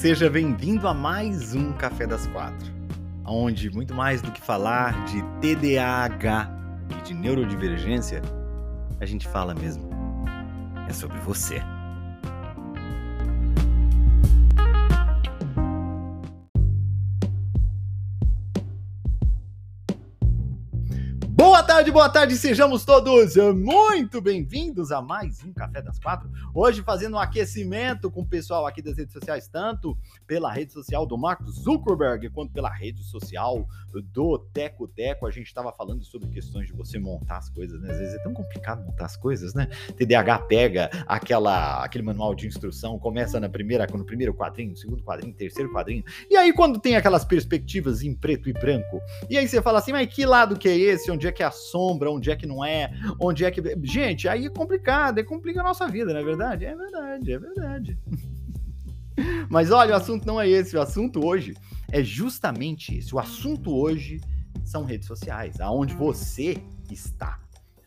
Seja 0.00 0.30
bem-vindo 0.30 0.88
a 0.88 0.94
mais 0.94 1.54
um 1.54 1.74
Café 1.74 2.06
das 2.06 2.26
Quatro, 2.28 2.72
onde 3.22 3.70
muito 3.70 3.94
mais 3.94 4.22
do 4.22 4.32
que 4.32 4.40
falar 4.40 5.04
de 5.04 5.22
TDAH 5.42 6.50
e 6.88 7.02
de 7.02 7.12
neurodivergência, 7.12 8.22
a 8.98 9.04
gente 9.04 9.28
fala 9.28 9.54
mesmo 9.54 9.90
é 10.88 10.92
sobre 10.94 11.18
você. 11.18 11.60
Tarde, 21.70 21.92
boa 21.92 22.08
tarde, 22.08 22.36
sejamos 22.36 22.84
todos 22.84 23.36
muito 23.54 24.20
bem-vindos 24.20 24.90
a 24.90 25.00
mais 25.00 25.40
um 25.44 25.52
Café 25.52 25.80
das 25.80 26.00
Quatro. 26.00 26.28
Hoje 26.52 26.82
fazendo 26.82 27.14
um 27.14 27.18
aquecimento 27.20 28.10
com 28.10 28.22
o 28.22 28.26
pessoal 28.26 28.66
aqui 28.66 28.82
das 28.82 28.96
redes 28.96 29.12
sociais, 29.12 29.46
tanto 29.46 29.96
pela 30.26 30.50
rede 30.50 30.72
social 30.72 31.06
do 31.06 31.16
Mark 31.16 31.40
Zuckerberg 31.48 32.28
quanto 32.30 32.52
pela 32.52 32.68
rede 32.68 33.04
social 33.04 33.68
do 34.12 34.36
Teco 34.52 34.88
Teco. 34.88 35.28
A 35.28 35.30
gente 35.30 35.46
estava 35.46 35.72
falando 35.72 36.02
sobre 36.04 36.28
questões 36.30 36.66
de 36.66 36.72
você 36.72 36.98
montar 36.98 37.36
as 37.36 37.48
coisas, 37.48 37.80
né? 37.80 37.92
Às 37.92 37.98
vezes 37.98 38.14
é 38.14 38.22
tão 38.24 38.34
complicado 38.34 38.84
montar 38.84 39.04
as 39.04 39.16
coisas, 39.16 39.54
né? 39.54 39.68
TDAH 39.96 40.40
pega 40.40 40.90
aquela, 41.06 41.84
aquele 41.84 42.02
manual 42.02 42.34
de 42.34 42.48
instrução, 42.48 42.98
começa 42.98 43.38
na 43.38 43.48
primeira, 43.48 43.86
no 43.86 44.04
primeiro 44.04 44.34
quadrinho, 44.34 44.76
segundo 44.76 45.04
quadrinho, 45.04 45.32
terceiro 45.32 45.72
quadrinho, 45.72 46.02
e 46.28 46.36
aí 46.36 46.52
quando 46.52 46.80
tem 46.80 46.96
aquelas 46.96 47.24
perspectivas 47.24 48.02
em 48.02 48.12
preto 48.12 48.48
e 48.48 48.52
branco, 48.52 49.00
e 49.28 49.38
aí 49.38 49.46
você 49.46 49.62
fala 49.62 49.78
assim, 49.78 49.92
mas 49.92 50.12
que 50.12 50.26
lado 50.26 50.58
que 50.58 50.68
é 50.68 50.76
esse? 50.76 51.12
Onde 51.12 51.28
é 51.28 51.32
que 51.32 51.44
é 51.44 51.46
a 51.46 51.59
sombra? 51.60 52.10
Onde 52.10 52.30
é 52.30 52.36
que 52.36 52.46
não 52.46 52.64
é? 52.64 52.92
Onde 53.20 53.44
é 53.44 53.50
que. 53.50 53.62
Gente, 53.82 54.28
aí 54.28 54.46
é 54.46 54.50
complicado, 54.50 55.18
é 55.18 55.22
complica 55.22 55.60
a 55.60 55.64
nossa 55.64 55.86
vida, 55.86 56.12
não 56.12 56.20
é 56.20 56.24
verdade? 56.24 56.64
É 56.64 56.74
verdade, 56.74 57.32
é 57.32 57.38
verdade. 57.38 57.98
Mas 59.48 59.70
olha, 59.70 59.94
o 59.94 59.96
assunto 59.96 60.26
não 60.26 60.40
é 60.40 60.48
esse. 60.48 60.76
O 60.76 60.80
assunto 60.80 61.24
hoje 61.24 61.54
é 61.90 62.02
justamente 62.02 62.96
esse. 62.96 63.14
O 63.14 63.18
assunto 63.18 63.74
hoje 63.74 64.20
são 64.64 64.84
redes 64.84 65.06
sociais, 65.06 65.60
aonde 65.60 65.94
você 65.94 66.62
está 66.90 67.38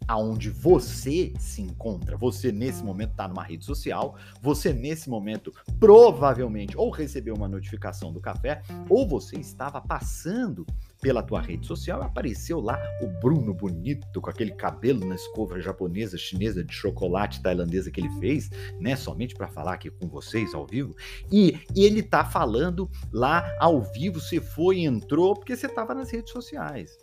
aonde 0.08 0.50
você 0.50 1.34
se 1.40 1.62
encontra. 1.62 2.18
Você 2.18 2.52
nesse 2.52 2.84
momento 2.84 3.12
está 3.12 3.28
numa 3.28 3.44
rede 3.44 3.66
social, 3.66 4.16
você 4.42 4.74
nesse 4.74 5.10
momento 5.10 5.54
provavelmente 5.80 6.78
ou 6.78 6.90
recebeu 6.90 7.36
uma 7.36 7.48
notificação 7.48 8.12
do 8.12 8.20
café, 8.20 8.62
ou 8.90 9.08
você 9.08 9.38
estava 9.38 9.82
passando 9.82 10.66
pela 11.04 11.22
tua 11.22 11.42
rede 11.42 11.68
social 11.68 12.02
apareceu 12.02 12.62
lá 12.62 12.80
o 13.02 13.08
Bruno 13.20 13.54
bonito 13.54 14.22
com 14.22 14.30
aquele 14.30 14.52
cabelo 14.52 15.06
na 15.06 15.16
escova 15.16 15.60
japonesa, 15.60 16.18
chinesa 16.18 16.64
de 16.64 16.74
chocolate 16.74 17.42
tailandesa 17.44 17.92
que 17.92 18.00
ele 18.00 18.10
fez, 18.20 18.50
né, 18.80 18.96
somente 18.96 19.36
para 19.36 19.50
falar 19.50 19.74
aqui 19.74 19.92
com 19.92 20.08
vocês 20.08 20.54
ao 20.54 20.66
vivo. 20.66 20.96
E, 21.30 21.60
e 21.76 21.84
ele 21.84 22.02
tá 22.02 22.24
falando 22.24 22.90
lá 23.12 23.54
ao 23.60 23.82
vivo, 23.82 24.22
você 24.22 24.40
foi 24.40 24.80
entrou 24.80 25.36
porque 25.36 25.56
você 25.56 25.68
estava 25.68 25.94
nas 25.94 26.10
redes 26.10 26.32
sociais 26.32 26.98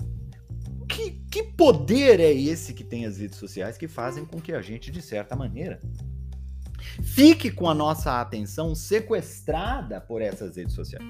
que, 0.91 1.11
que 1.31 1.43
poder 1.43 2.19
é 2.19 2.33
esse 2.33 2.75
que 2.75 2.83
tem 2.83 3.07
as 3.07 3.19
redes 3.19 3.39
sociais 3.39 3.79
que 3.79 3.87
fazem 3.87 4.25
com 4.25 4.41
que 4.41 4.53
a 4.53 4.61
gente, 4.61 4.91
de 4.91 5.01
certa 5.01 5.37
maneira, 5.37 5.81
fique 7.03 7.51
com 7.51 7.69
a 7.69 7.75
nossa 7.75 8.21
atenção 8.21 8.75
sequestrada 8.75 10.01
por 10.01 10.21
essas 10.21 10.57
redes 10.57 10.75
sociais? 10.75 11.07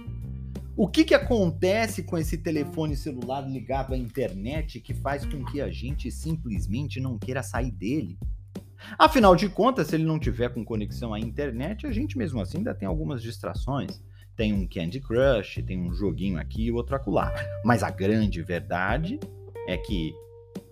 O 0.76 0.88
que, 0.88 1.04
que 1.04 1.14
acontece 1.14 2.02
com 2.02 2.16
esse 2.16 2.38
telefone 2.38 2.96
celular 2.96 3.40
ligado 3.40 3.92
à 3.92 3.96
internet 3.96 4.80
que 4.80 4.94
faz 4.94 5.26
com 5.26 5.44
que 5.44 5.60
a 5.60 5.70
gente 5.70 6.10
simplesmente 6.10 7.00
não 7.00 7.18
queira 7.18 7.42
sair 7.42 7.70
dele? 7.70 8.18
Afinal 8.98 9.36
de 9.36 9.48
contas, 9.48 9.88
se 9.88 9.96
ele 9.96 10.04
não 10.04 10.18
tiver 10.18 10.48
com 10.48 10.64
conexão 10.64 11.12
à 11.12 11.20
internet, 11.20 11.86
a 11.86 11.92
gente 11.92 12.16
mesmo 12.16 12.40
assim 12.40 12.58
ainda 12.58 12.74
tem 12.74 12.88
algumas 12.88 13.22
distrações. 13.22 14.02
Tem 14.36 14.54
um 14.54 14.66
Candy 14.66 15.00
Crush, 15.00 15.62
tem 15.66 15.78
um 15.78 15.92
joguinho 15.92 16.38
aqui 16.38 16.66
e 16.66 16.72
outro 16.72 16.96
acolá. 16.96 17.34
Mas 17.64 17.82
a 17.82 17.90
grande 17.90 18.40
verdade 18.40 19.20
é 19.68 19.76
que 19.76 20.14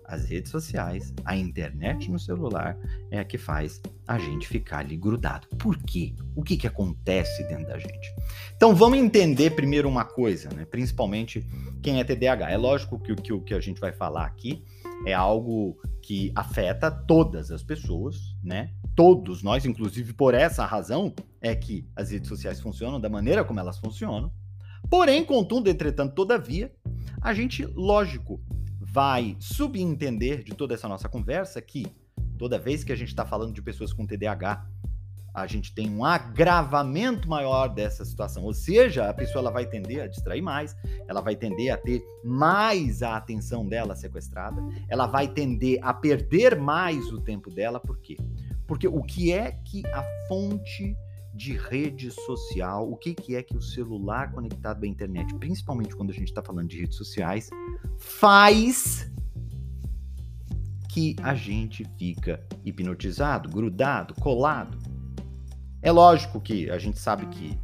as 0.09 0.25
redes 0.25 0.51
sociais, 0.51 1.13
a 1.23 1.35
internet 1.35 2.09
no 2.09 2.19
celular 2.19 2.75
é 3.11 3.19
a 3.19 3.23
que 3.23 3.37
faz 3.37 3.79
a 4.07 4.17
gente 4.17 4.47
ficar 4.47 4.79
ali 4.79 4.97
grudado. 4.97 5.47
Por 5.57 5.77
quê? 5.77 6.15
O 6.35 6.41
que, 6.41 6.57
que 6.57 6.65
acontece 6.65 7.47
dentro 7.47 7.67
da 7.67 7.77
gente? 7.77 8.13
Então 8.55 8.75
vamos 8.75 8.97
entender 8.97 9.51
primeiro 9.51 9.87
uma 9.87 10.03
coisa, 10.03 10.49
né? 10.49 10.65
principalmente 10.65 11.47
quem 11.81 11.99
é 11.99 12.03
TDAH. 12.03 12.49
É 12.49 12.57
lógico 12.57 12.99
que, 12.99 13.15
que 13.15 13.31
o 13.31 13.41
que 13.41 13.53
a 13.53 13.59
gente 13.59 13.79
vai 13.79 13.91
falar 13.91 14.25
aqui 14.25 14.63
é 15.05 15.13
algo 15.13 15.77
que 16.01 16.31
afeta 16.35 16.89
todas 16.89 17.51
as 17.51 17.63
pessoas, 17.63 18.35
né? 18.43 18.71
Todos 18.95 19.43
nós, 19.43 19.65
inclusive 19.65 20.11
por 20.11 20.33
essa 20.33 20.65
razão, 20.65 21.13
é 21.39 21.55
que 21.55 21.87
as 21.95 22.11
redes 22.11 22.27
sociais 22.27 22.59
funcionam 22.59 22.99
da 22.99 23.07
maneira 23.07 23.43
como 23.43 23.59
elas 23.59 23.77
funcionam. 23.77 24.31
Porém, 24.89 25.23
contudo, 25.23 25.69
entretanto, 25.69 26.15
todavia, 26.15 26.73
a 27.21 27.33
gente, 27.33 27.63
lógico, 27.65 28.41
vai 28.91 29.35
subentender 29.39 30.43
de 30.43 30.53
toda 30.53 30.73
essa 30.73 30.87
nossa 30.87 31.07
conversa 31.07 31.61
que 31.61 31.85
toda 32.37 32.57
vez 32.57 32.83
que 32.83 32.91
a 32.91 32.95
gente 32.95 33.09
está 33.09 33.25
falando 33.25 33.53
de 33.53 33.61
pessoas 33.61 33.91
com 33.91 34.05
TDAH, 34.05 34.65
a 35.33 35.45
gente 35.45 35.73
tem 35.73 35.89
um 35.89 36.03
agravamento 36.03 37.29
maior 37.29 37.67
dessa 37.67 38.03
situação. 38.03 38.43
Ou 38.43 38.53
seja, 38.53 39.09
a 39.09 39.13
pessoa 39.13 39.41
ela 39.41 39.51
vai 39.51 39.65
tender 39.65 40.01
a 40.01 40.07
distrair 40.07 40.41
mais, 40.41 40.75
ela 41.07 41.21
vai 41.21 41.35
tender 41.35 41.71
a 41.71 41.77
ter 41.77 42.01
mais 42.23 43.03
a 43.03 43.15
atenção 43.15 43.65
dela 43.65 43.95
sequestrada, 43.95 44.61
ela 44.87 45.05
vai 45.05 45.27
tender 45.27 45.79
a 45.81 45.93
perder 45.93 46.57
mais 46.57 47.11
o 47.11 47.21
tempo 47.21 47.51
dela. 47.51 47.79
Por 47.79 47.99
quê? 47.99 48.17
Porque 48.65 48.87
o 48.87 49.01
que 49.03 49.31
é 49.31 49.51
que 49.51 49.85
a 49.87 50.03
fonte 50.27 50.95
de 51.39 51.53
rede 51.53 52.11
social, 52.11 52.91
o 52.91 52.97
que, 52.97 53.13
que 53.13 53.33
é 53.33 53.41
que 53.41 53.55
o 53.55 53.61
celular 53.61 54.29
conectado 54.33 54.83
à 54.83 54.87
internet, 54.87 55.33
principalmente 55.35 55.95
quando 55.95 56.09
a 56.09 56.13
gente 56.13 56.27
está 56.27 56.43
falando 56.43 56.67
de 56.67 56.77
redes 56.77 56.97
sociais, 56.97 57.49
faz 57.97 59.09
que 60.89 61.15
a 61.23 61.33
gente 61.33 61.85
fica 61.97 62.45
hipnotizado, 62.65 63.47
grudado, 63.47 64.13
colado. 64.15 64.77
É 65.81 65.89
lógico 65.93 66.41
que 66.41 66.69
a 66.69 66.77
gente 66.77 66.99
sabe 66.99 67.25
que 67.27 67.57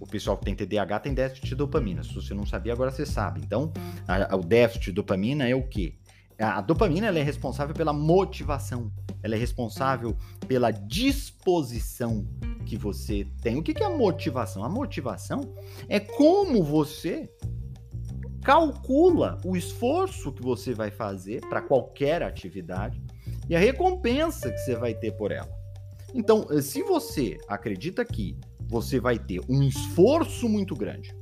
o 0.00 0.06
pessoal 0.08 0.36
que 0.36 0.46
tem 0.46 0.56
TDAH 0.56 0.98
tem 0.98 1.14
déficit 1.14 1.50
de 1.50 1.54
dopamina. 1.54 2.02
Se 2.02 2.12
você 2.12 2.34
não 2.34 2.44
sabia, 2.44 2.72
agora 2.72 2.90
você 2.90 3.06
sabe. 3.06 3.40
Então, 3.44 3.72
a, 4.08 4.34
a, 4.34 4.36
o 4.36 4.42
déficit 4.42 4.86
de 4.86 4.92
dopamina 4.92 5.48
é 5.48 5.54
o 5.54 5.62
quê? 5.68 5.94
A 6.36 6.60
dopamina 6.60 7.06
ela 7.06 7.18
é 7.20 7.22
responsável 7.22 7.76
pela 7.76 7.92
motivação, 7.92 8.90
ela 9.22 9.36
é 9.36 9.38
responsável 9.38 10.16
pela 10.48 10.72
disposição 10.72 12.26
que 12.70 12.76
você 12.76 13.26
tem. 13.42 13.58
O 13.58 13.64
que 13.64 13.82
é 13.82 13.84
a 13.84 13.90
motivação? 13.90 14.62
A 14.62 14.68
motivação 14.68 15.40
é 15.88 15.98
como 15.98 16.62
você 16.62 17.28
calcula 18.44 19.40
o 19.44 19.56
esforço 19.56 20.32
que 20.32 20.40
você 20.40 20.72
vai 20.72 20.88
fazer 20.88 21.40
para 21.48 21.60
qualquer 21.60 22.22
atividade 22.22 23.02
e 23.48 23.56
a 23.56 23.58
recompensa 23.58 24.52
que 24.52 24.58
você 24.58 24.76
vai 24.76 24.94
ter 24.94 25.10
por 25.16 25.32
ela. 25.32 25.50
Então, 26.14 26.46
se 26.62 26.80
você 26.84 27.36
acredita 27.48 28.04
que 28.04 28.38
você 28.68 29.00
vai 29.00 29.18
ter 29.18 29.40
um 29.48 29.64
esforço 29.64 30.48
muito 30.48 30.76
grande 30.76 31.12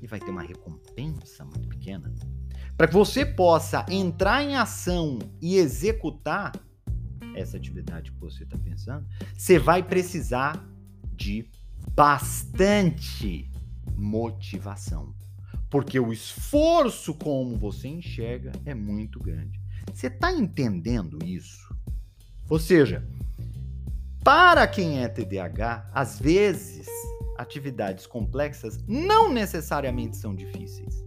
e 0.00 0.08
vai 0.08 0.18
ter 0.18 0.32
uma 0.32 0.42
recompensa 0.42 1.44
muito 1.44 1.68
pequena, 1.68 2.12
para 2.76 2.88
que 2.88 2.94
você 2.94 3.24
possa 3.24 3.86
entrar 3.88 4.42
em 4.42 4.56
ação 4.56 5.20
e 5.40 5.58
executar 5.58 6.50
essa 7.36 7.56
atividade 7.56 8.10
que 8.10 8.18
você 8.18 8.42
está 8.42 8.58
pensando, 8.58 9.06
você 9.36 9.60
vai 9.60 9.80
precisar 9.80 10.71
de 11.22 11.48
bastante 11.94 13.48
motivação. 13.96 15.14
Porque 15.70 15.98
o 15.98 16.12
esforço 16.12 17.14
como 17.14 17.56
você 17.56 17.88
enxerga 17.88 18.52
é 18.66 18.74
muito 18.74 19.20
grande. 19.20 19.60
Você 19.92 20.08
está 20.08 20.32
entendendo 20.32 21.18
isso? 21.24 21.74
Ou 22.48 22.58
seja, 22.58 23.06
para 24.24 24.66
quem 24.66 25.02
é 25.02 25.08
TDAH, 25.08 25.90
às 25.94 26.18
vezes 26.18 26.88
atividades 27.38 28.06
complexas 28.06 28.84
não 28.86 29.32
necessariamente 29.32 30.16
são 30.16 30.34
difíceis. 30.34 31.04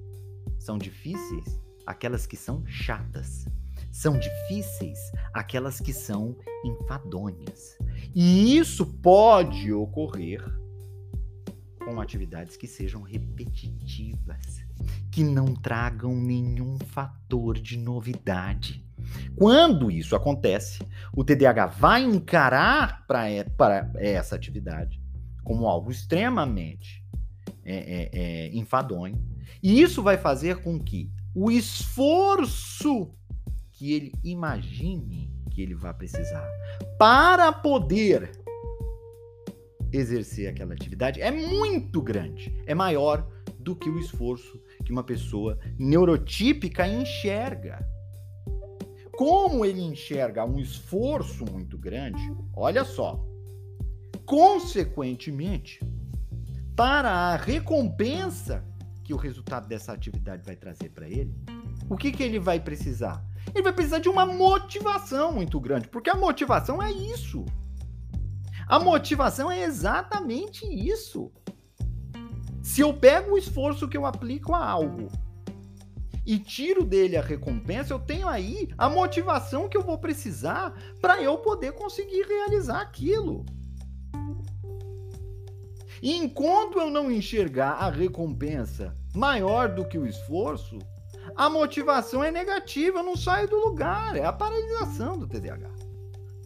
São 0.58 0.78
difíceis 0.78 1.60
aquelas 1.86 2.26
que 2.26 2.38
são 2.38 2.66
chatas. 2.66 3.46
São 3.96 4.20
difíceis 4.20 5.00
aquelas 5.34 5.80
que 5.80 5.94
são 5.94 6.36
enfadonhas. 6.66 7.78
E 8.14 8.58
isso 8.58 8.86
pode 8.86 9.72
ocorrer 9.72 10.44
com 11.80 12.02
atividades 12.02 12.58
que 12.58 12.68
sejam 12.68 13.04
repetitivas, 13.04 14.66
que 15.10 15.24
não 15.24 15.56
tragam 15.56 16.14
nenhum 16.14 16.78
fator 16.78 17.58
de 17.58 17.78
novidade. 17.78 18.86
Quando 19.34 19.90
isso 19.90 20.14
acontece, 20.14 20.86
o 21.16 21.24
TDAH 21.24 21.68
vai 21.68 22.04
encarar 22.04 23.08
para 23.08 23.30
essa 23.96 24.36
atividade 24.36 25.02
como 25.42 25.68
algo 25.68 25.90
extremamente 25.90 27.02
é, 27.64 27.76
é, 27.78 28.10
é, 28.12 28.58
enfadonho, 28.58 29.18
e 29.64 29.82
isso 29.82 30.04
vai 30.04 30.18
fazer 30.18 30.58
com 30.58 30.78
que 30.78 31.10
o 31.34 31.50
esforço 31.50 33.16
que 33.76 33.94
ele 33.94 34.14
imagine 34.24 35.30
que 35.52 35.62
ele 35.62 35.76
vai 35.76 35.94
precisar 35.94 36.48
para 36.98 37.52
poder 37.52 38.32
exercer 39.92 40.50
aquela 40.50 40.74
atividade 40.74 41.22
é 41.22 41.32
muito 41.32 42.02
grande, 42.02 42.56
é 42.66 42.74
maior 42.74 43.28
do 43.60 43.76
que 43.76 43.90
o 43.90 44.00
esforço 44.00 44.62
que 44.84 44.92
uma 44.92 45.04
pessoa 45.04 45.58
neurotípica 45.78 46.88
enxerga. 46.88 47.86
Como 49.14 49.66
ele 49.66 49.82
enxerga 49.82 50.46
um 50.46 50.60
esforço 50.60 51.46
muito 51.52 51.78
grande, 51.78 52.22
olha 52.54 52.84
só, 52.84 53.26
consequentemente, 54.26 55.80
para 56.76 57.10
a 57.10 57.36
recompensa 57.36 58.64
que 59.04 59.14
o 59.14 59.18
resultado 59.18 59.68
dessa 59.68 59.94
atividade 59.94 60.44
vai 60.46 60.56
trazer 60.56 60.90
para 60.90 61.10
ele, 61.10 61.34
o 61.90 61.96
que, 61.96 62.12
que 62.12 62.22
ele 62.22 62.40
vai 62.40 62.60
precisar? 62.60 63.25
Ele 63.56 63.64
vai 63.64 63.72
precisar 63.72 64.00
de 64.00 64.10
uma 64.10 64.26
motivação 64.26 65.32
muito 65.32 65.62
grande, 65.62 65.88
porque 65.88 66.10
a 66.10 66.16
motivação 66.16 66.84
é 66.84 66.92
isso. 66.92 67.46
A 68.68 68.78
motivação 68.78 69.50
é 69.50 69.64
exatamente 69.64 70.66
isso. 70.66 71.32
Se 72.62 72.82
eu 72.82 72.94
pego 72.94 73.32
o 73.32 73.38
esforço 73.38 73.88
que 73.88 73.96
eu 73.96 74.06
aplico 74.06 74.54
a 74.54 74.70
algo 74.70 75.08
e 76.26 76.38
tiro 76.38 76.84
dele 76.84 77.16
a 77.16 77.22
recompensa, 77.22 77.94
eu 77.94 78.00
tenho 78.00 78.28
aí 78.28 78.68
a 78.78 78.90
motivação 78.90 79.70
que 79.70 79.78
eu 79.78 79.84
vou 79.84 79.98
precisar 79.98 80.74
para 81.00 81.22
eu 81.22 81.38
poder 81.38 81.72
conseguir 81.72 82.24
realizar 82.24 82.82
aquilo. 82.82 83.46
E 86.02 86.14
enquanto 86.18 86.78
eu 86.78 86.90
não 86.90 87.10
enxergar 87.10 87.74
a 87.74 87.90
recompensa 87.90 88.98
maior 89.14 89.74
do 89.74 89.88
que 89.88 89.98
o 89.98 90.06
esforço, 90.06 90.78
a 91.36 91.50
motivação 91.50 92.24
é 92.24 92.32
negativa, 92.32 93.00
eu 93.00 93.04
não 93.04 93.18
saio 93.18 93.48
do 93.50 93.58
lugar, 93.58 94.16
é 94.16 94.24
a 94.24 94.32
paralisação 94.32 95.18
do 95.18 95.28
TDAH. 95.28 95.70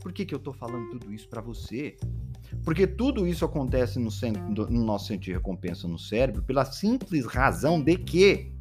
Por 0.02 0.12
que, 0.12 0.26
que 0.26 0.34
eu 0.34 0.38
estou 0.40 0.54
falando 0.54 0.90
tudo 0.90 1.14
isso 1.14 1.28
para 1.30 1.42
você? 1.42 1.98
Porque 2.64 2.88
tudo 2.88 3.28
isso 3.28 3.46
acontece 3.46 4.00
no, 4.00 4.10
centro, 4.10 4.42
no 4.42 4.84
nosso 4.84 5.08
centro 5.08 5.26
de 5.26 5.34
recompensa 5.34 5.88
no 5.88 6.00
cérebro 6.00 6.42
pela 6.42 6.66
simples 6.66 7.26
razão 7.26 7.80
de 7.80 7.98
que 7.98 8.52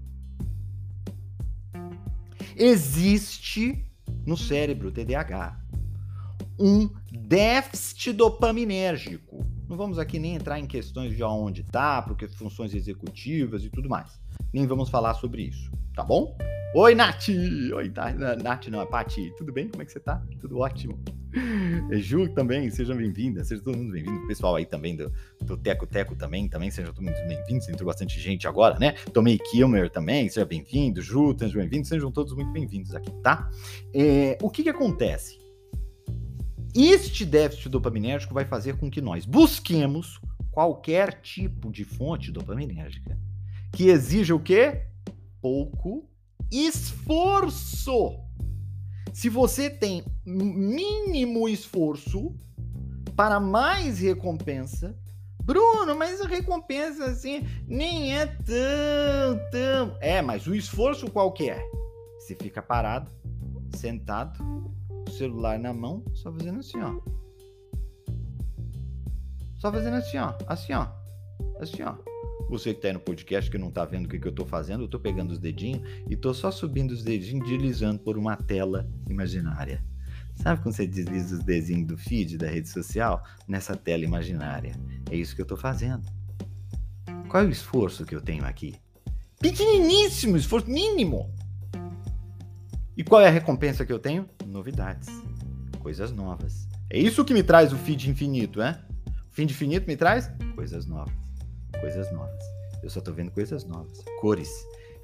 existe 2.54 3.84
no 4.26 4.36
cérebro 4.36 4.92
TDAH 4.92 5.58
um 6.58 6.90
déficit 7.10 8.12
dopaminérgico. 8.12 9.46
Não 9.68 9.76
vamos 9.76 9.98
aqui 9.98 10.18
nem 10.18 10.34
entrar 10.34 10.58
em 10.58 10.66
questões 10.66 11.16
de 11.16 11.22
onde 11.22 11.60
está, 11.60 12.02
porque 12.02 12.26
funções 12.26 12.74
executivas 12.74 13.64
e 13.64 13.70
tudo 13.70 13.88
mais. 13.88 14.20
Nem 14.52 14.66
vamos 14.66 14.88
falar 14.88 15.14
sobre 15.14 15.42
isso, 15.42 15.70
tá 15.94 16.02
bom? 16.02 16.34
Oi, 16.74 16.94
Nath! 16.94 17.28
Oi, 17.28 17.92
Nath, 18.42 18.68
não, 18.68 18.80
é 18.80 18.86
Pati. 18.86 19.30
Tudo 19.36 19.52
bem? 19.52 19.68
Como 19.68 19.82
é 19.82 19.84
que 19.84 19.92
você 19.92 20.00
tá? 20.00 20.22
Tudo 20.40 20.58
ótimo. 20.58 20.98
Ju 21.92 22.28
também, 22.28 22.70
sejam 22.70 22.96
bem-vindas, 22.96 23.48
sejam 23.48 23.64
todo 23.64 23.76
mundo 23.76 23.92
bem-vindo. 23.92 24.24
O 24.24 24.26
pessoal 24.26 24.56
aí 24.56 24.64
também 24.64 24.96
do, 24.96 25.12
do 25.42 25.56
Teco 25.56 25.86
Teco 25.86 26.16
também, 26.16 26.48
também 26.48 26.70
sejam 26.70 26.94
todos 26.94 27.10
bem-vindos. 27.26 27.68
Entrou 27.68 27.86
bastante 27.86 28.18
gente 28.18 28.48
agora, 28.48 28.78
né? 28.78 28.92
Tomei 29.12 29.38
Kilmer 29.38 29.90
também, 29.90 30.30
seja 30.30 30.46
bem-vindo. 30.46 31.02
Ju, 31.02 31.36
sejam 31.38 31.60
bem-vindos, 31.60 31.88
sejam 31.88 32.10
todos 32.10 32.34
muito 32.34 32.50
bem-vindos 32.50 32.94
aqui, 32.94 33.10
tá? 33.22 33.50
É, 33.94 34.38
o 34.40 34.48
que 34.48 34.62
que 34.62 34.70
acontece? 34.70 35.38
Este 36.74 37.26
déficit 37.26 37.68
dopaminérgico 37.68 38.32
vai 38.32 38.46
fazer 38.46 38.78
com 38.78 38.90
que 38.90 39.02
nós 39.02 39.26
busquemos 39.26 40.18
qualquer 40.50 41.20
tipo 41.20 41.70
de 41.70 41.84
fonte 41.84 42.32
dopaminérgica 42.32 43.27
que 43.72 43.88
exija 43.88 44.34
o 44.34 44.40
quê? 44.40 44.86
Pouco 45.40 46.08
esforço. 46.50 48.18
Se 49.12 49.28
você 49.28 49.68
tem 49.68 50.04
mínimo 50.24 51.48
esforço 51.48 52.34
para 53.16 53.40
mais 53.40 53.98
recompensa, 53.98 54.96
Bruno, 55.42 55.96
mas 55.96 56.20
a 56.20 56.28
recompensa 56.28 57.06
assim 57.06 57.46
nem 57.66 58.16
é 58.16 58.26
tão, 58.26 59.50
tão. 59.50 59.96
É, 60.00 60.20
mas 60.20 60.46
o 60.46 60.54
esforço 60.54 61.10
qual 61.10 61.32
que 61.32 61.50
é? 61.50 61.62
Você 62.18 62.34
fica 62.34 62.60
parado, 62.60 63.10
sentado, 63.74 64.70
celular 65.16 65.58
na 65.58 65.72
mão, 65.72 66.04
só 66.14 66.30
fazendo 66.30 66.60
assim, 66.60 66.78
ó. 66.82 67.00
Só 69.56 69.72
fazendo 69.72 69.96
assim, 69.96 70.18
ó. 70.18 70.34
Assim, 70.46 70.74
ó. 70.74 70.86
Assim, 71.60 71.82
ó. 71.82 71.96
Você 72.48 72.72
que 72.72 72.80
tá 72.80 72.88
aí 72.88 72.94
no 72.94 73.00
podcast 73.00 73.50
que 73.50 73.58
não 73.58 73.70
tá 73.70 73.84
vendo 73.84 74.06
o 74.06 74.08
que, 74.08 74.18
que 74.18 74.26
eu 74.26 74.32
tô 74.32 74.46
fazendo, 74.46 74.84
eu 74.84 74.88
tô 74.88 74.98
pegando 74.98 75.32
os 75.32 75.38
dedinhos 75.38 75.86
e 76.08 76.16
tô 76.16 76.32
só 76.32 76.50
subindo 76.50 76.92
os 76.92 77.02
dedinhos, 77.02 77.46
deslizando 77.46 77.98
por 77.98 78.16
uma 78.16 78.36
tela 78.36 78.88
imaginária. 79.08 79.84
Sabe 80.34 80.62
quando 80.62 80.74
você 80.74 80.86
desliza 80.86 81.36
os 81.36 81.44
dedinhos 81.44 81.88
do 81.88 81.98
feed 81.98 82.38
da 82.38 82.48
rede 82.48 82.68
social 82.68 83.22
nessa 83.46 83.76
tela 83.76 84.04
imaginária? 84.04 84.72
É 85.10 85.16
isso 85.16 85.34
que 85.36 85.42
eu 85.42 85.46
tô 85.46 85.56
fazendo. 85.56 86.02
Qual 87.28 87.42
é 87.42 87.46
o 87.46 87.50
esforço 87.50 88.06
que 88.06 88.14
eu 88.14 88.20
tenho 88.22 88.44
aqui? 88.46 88.74
Pequeniníssimo, 89.40 90.36
esforço 90.36 90.70
mínimo. 90.70 91.30
E 92.96 93.04
qual 93.04 93.20
é 93.20 93.26
a 93.26 93.30
recompensa 93.30 93.84
que 93.84 93.92
eu 93.92 93.98
tenho? 93.98 94.26
Novidades, 94.46 95.08
coisas 95.80 96.12
novas. 96.12 96.66
É 96.88 96.98
isso 96.98 97.24
que 97.24 97.34
me 97.34 97.42
traz 97.42 97.72
o 97.74 97.76
feed 97.76 98.08
infinito, 98.08 98.62
é? 98.62 98.80
O 99.30 99.34
feed 99.34 99.52
infinito 99.52 99.86
me 99.86 99.96
traz 99.96 100.30
coisas 100.54 100.86
novas 100.86 101.27
coisas 101.80 102.10
novas. 102.12 102.42
Eu 102.82 102.90
só 102.90 103.00
tô 103.00 103.12
vendo 103.12 103.30
coisas 103.30 103.64
novas, 103.64 104.04
cores, 104.20 104.50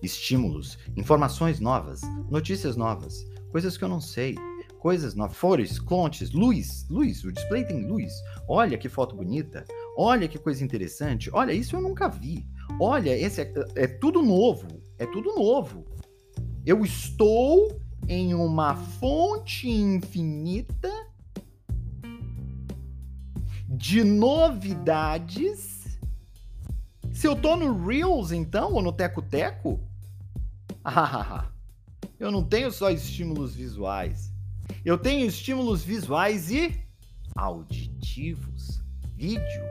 estímulos, 0.03 0.79
informações 0.97 1.61
novas, 1.61 2.01
notícias 2.31 2.77
novas, 2.77 3.27
coisas 3.51 3.77
que 3.77 3.85
eu 3.85 3.89
não 3.89 4.01
sei, 4.01 4.37
coisas 4.79 5.15
novas, 5.15 5.37
flores, 5.37 5.79
contes, 5.79 6.31
luz, 6.33 6.87
luz, 6.89 7.25
o 7.25 7.33
display 7.33 7.65
tem 7.65 7.87
luz. 7.87 8.13
Olha 8.47 8.77
que 8.77 8.89
foto 8.89 9.17
bonita, 9.17 9.65
olha 9.97 10.29
que 10.29 10.39
coisa 10.39 10.63
interessante, 10.63 11.31
olha, 11.33 11.53
isso 11.53 11.75
eu 11.75 11.81
nunca 11.81 12.09
vi. 12.09 12.47
Olha, 12.81 13.17
esse 13.17 13.41
é, 13.41 13.53
é 13.75 13.87
tudo 13.87 14.23
novo, 14.23 14.69
é 14.99 15.07
tudo 15.07 15.35
novo. 15.35 15.85
Eu 16.67 16.85
estou 16.85 17.81
em 18.09 18.35
uma 18.35 18.77
fonte 18.77 19.69
infinita 19.69 20.91
de 23.69 24.05
novidades 24.05 25.84
se 27.15 27.29
eu 27.29 27.37
tô 27.37 27.57
no 27.57 27.87
Reels, 27.87 28.33
então, 28.33 28.73
ou 28.73 28.83
no 28.83 28.93
Teco 28.93 29.23
Teco, 29.23 29.81
eu 32.19 32.31
não 32.33 32.43
tenho 32.43 32.73
só 32.73 32.91
estímulos 32.91 33.55
visuais. 33.55 34.33
Eu 34.85 34.99
tenho 34.99 35.25
estímulos 35.25 35.85
visuais 35.85 36.51
e 36.51 36.77
auditivos. 37.37 38.83
Vídeo. 39.15 39.63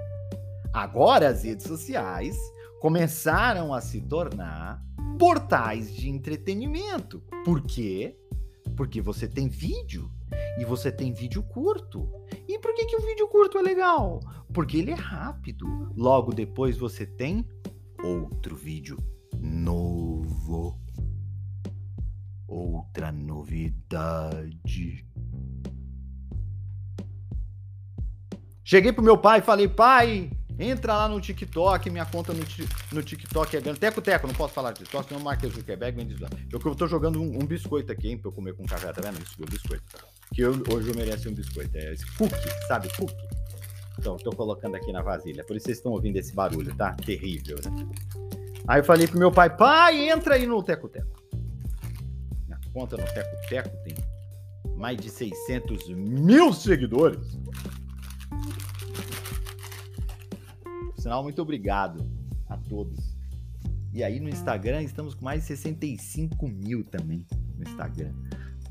Agora 0.74 1.28
as 1.28 1.44
redes 1.44 1.68
sociais 1.68 2.36
começaram 2.80 3.74
a 3.74 3.82
se 3.82 4.00
tornar 4.02 4.82
portais 5.20 5.94
de 5.94 6.10
entretenimento. 6.10 7.22
Por 7.44 7.62
quê? 7.62 8.18
Porque 8.78 9.02
você 9.02 9.28
tem 9.28 9.50
vídeo 9.50 10.10
e 10.58 10.64
você 10.64 10.92
tem 10.92 11.12
vídeo 11.12 11.44
curto. 11.44 12.10
E 12.48 12.58
por 12.58 12.74
que, 12.74 12.86
que 12.86 12.96
o 12.96 13.02
vídeo 13.02 13.28
curto 13.28 13.58
é 13.58 13.62
legal? 13.62 14.22
Porque 14.54 14.78
ele 14.78 14.92
é 14.92 14.96
rápido. 14.96 15.66
Logo 15.98 16.34
depois 16.34 16.78
você 16.78 17.06
tem 17.06 17.46
outro 18.04 18.56
vídeo 18.56 18.98
novo. 19.40 20.80
Outra 22.48 23.12
novidade. 23.12 25.06
Cheguei 28.64 28.94
pro 28.94 29.04
meu 29.04 29.18
pai 29.18 29.40
e 29.40 29.42
falei, 29.42 29.68
pai, 29.68 30.32
entra 30.58 30.96
lá 30.96 31.08
no 31.10 31.20
TikTok, 31.20 31.90
minha 31.90 32.06
conta 32.06 32.32
no, 32.32 32.44
no 32.92 33.04
TikTok 33.04 33.58
é 33.58 33.62
grande. 33.62 33.80
Teco, 33.80 34.02
teco, 34.02 34.28
não 34.28 34.34
posso 34.34 34.54
falar 34.54 34.72
de 34.72 34.80
TikTok, 34.80 35.08
senão 35.08 35.20
o 35.20 35.24
Mark 35.24 35.44
Zuckerberg 35.46 35.98
vem 35.98 36.08
dizer. 36.08 36.30
Eu, 36.52 36.62
eu 36.64 36.76
tô 36.76 36.88
jogando 36.88 37.22
um, 37.22 37.44
um, 37.44 37.46
biscoito 37.46 37.92
aqui, 37.92 38.10
hein, 38.10 38.18
pra 38.18 38.30
eu 38.30 38.34
comer 38.34 38.54
com 38.56 38.66
café, 38.66 38.94
tá 38.94 39.02
vendo? 39.02 39.22
Isso, 39.22 39.36
um 39.42 39.46
biscoito 39.46 39.84
que 40.34 40.42
eu, 40.42 40.52
hoje 40.72 40.90
eu 40.90 40.96
mereço 40.96 41.30
um 41.30 41.34
biscoito. 41.34 41.78
É 41.78 41.94
esse 41.94 42.06
cookie, 42.18 42.68
sabe? 42.68 42.88
Cookie. 42.96 43.33
Estou 44.04 44.36
colocando 44.36 44.76
aqui 44.76 44.92
na 44.92 45.02
vasilha. 45.02 45.44
Por 45.44 45.56
isso 45.56 45.66
vocês 45.66 45.78
estão 45.78 45.94
ouvindo 45.94 46.18
esse 46.18 46.34
barulho, 46.34 46.76
tá? 46.76 46.94
Terrível, 46.94 47.58
né? 47.66 47.88
Aí 48.68 48.80
eu 48.80 48.84
falei 48.84 49.08
pro 49.08 49.18
meu 49.18 49.32
pai, 49.32 49.56
pai, 49.56 50.10
entra 50.10 50.36
aí 50.36 50.46
no 50.46 50.62
Teco 50.62 50.88
Teco. 50.88 51.22
Minha 52.46 52.60
conta 52.74 52.98
no 52.98 53.04
Teco 53.04 53.48
Teco 53.50 53.78
tem 53.84 53.96
mais 54.78 54.98
de 54.98 55.10
600 55.10 55.90
mil 55.90 56.54
seguidores. 56.54 57.40
Por 60.64 61.02
sinal, 61.02 61.24
muito 61.24 61.42
obrigado 61.42 62.06
a 62.48 62.58
todos. 62.58 63.16
E 63.94 64.04
aí 64.04 64.20
no 64.20 64.30
Instagram 64.30 64.82
estamos 64.82 65.14
com 65.14 65.24
mais 65.24 65.42
de 65.42 65.48
65 65.48 66.48
mil 66.48 66.84
também 66.84 67.26
no 67.56 67.64
Instagram. 67.64 68.14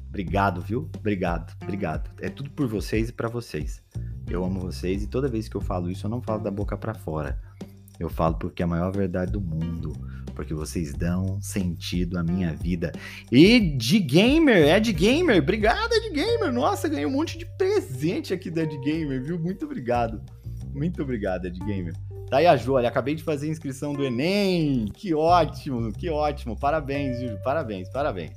Obrigado, 0.09 0.61
viu? 0.61 0.91
Obrigado, 0.99 1.55
obrigado. 1.63 2.11
É 2.21 2.29
tudo 2.29 2.51
por 2.51 2.67
vocês 2.67 3.09
e 3.09 3.13
para 3.13 3.29
vocês. 3.29 3.83
Eu 4.33 4.43
amo 4.47 4.61
vocês 4.61 5.03
e 5.03 5.07
toda 5.07 5.29
vez 5.29 5.47
que 5.47 5.55
eu 5.55 5.61
falo 5.61 5.91
isso, 5.91 6.07
eu 6.07 6.11
não 6.11 6.23
falo 6.23 6.43
da 6.43 6.51
boca 6.51 6.75
para 6.75 6.95
fora. 6.95 7.39
Eu 8.01 8.09
falo 8.09 8.37
porque 8.37 8.63
é 8.63 8.65
a 8.65 8.67
maior 8.69 8.91
verdade 8.91 9.31
do 9.31 9.43
mundo, 9.43 9.93
porque 10.35 10.55
vocês 10.55 10.95
dão 10.95 11.39
sentido 11.43 12.19
à 12.19 12.25
minha 12.25 12.55
vida. 12.55 12.93
E 13.31 13.61
de 13.61 13.99
gamer, 13.99 14.69
é 14.69 14.81
de 14.81 14.91
gamer. 14.91 15.43
Obrigado, 15.43 15.93
Ed 15.93 16.11
Gamer. 16.15 16.51
Nossa, 16.51 16.89
ganhei 16.89 17.05
um 17.05 17.11
monte 17.11 17.37
de 17.37 17.45
presente 17.45 18.33
aqui 18.33 18.51
da 18.51 18.63
Ed 18.63 18.75
Gamer, 18.79 19.23
viu? 19.23 19.39
Muito 19.39 19.67
obrigado. 19.67 20.23
Muito 20.73 21.03
obrigado, 21.03 21.45
Ed 21.45 21.59
Gamer. 21.59 21.93
Tá 22.31 22.39
aí 22.39 22.47
a 22.47 22.57
Ju, 22.57 22.73
olha, 22.73 22.89
acabei 22.89 23.15
de 23.15 23.23
fazer 23.23 23.49
a 23.49 23.51
inscrição 23.51 23.93
do 23.93 24.03
Enem. 24.03 24.87
Que 24.95 25.13
ótimo, 25.13 25.93
que 25.93 26.09
ótimo. 26.09 26.59
Parabéns, 26.59 27.21
Ju. 27.21 27.37
Parabéns, 27.45 27.91
parabéns. 27.91 28.33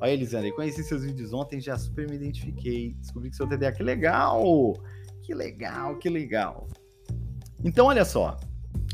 Olha, 0.00 0.10
Elisandra, 0.10 0.50
conheci 0.50 0.82
seus 0.82 1.04
vídeos 1.04 1.32
ontem, 1.32 1.60
já 1.60 1.78
super 1.78 2.10
me 2.10 2.16
identifiquei. 2.16 2.94
Descobri 2.94 3.30
que 3.30 3.36
seu 3.36 3.46
TDA. 3.46 3.70
Que 3.70 3.84
legal! 3.84 4.74
Que 5.26 5.34
legal, 5.34 5.96
que 5.96 6.08
legal. 6.08 6.68
Então, 7.64 7.86
olha 7.86 8.04
só. 8.04 8.38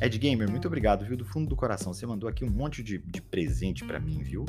Ed 0.01 0.19
Gamer, 0.19 0.51
muito 0.51 0.67
obrigado, 0.67 1.05
viu? 1.05 1.15
Do 1.15 1.27
fundo 1.27 1.47
do 1.47 1.55
coração. 1.55 1.93
Você 1.93 2.07
mandou 2.07 2.27
aqui 2.27 2.43
um 2.43 2.49
monte 2.49 2.83
de, 2.83 2.97
de 2.97 3.21
presente 3.21 3.85
para 3.85 4.01
mim, 4.01 4.23
viu? 4.23 4.47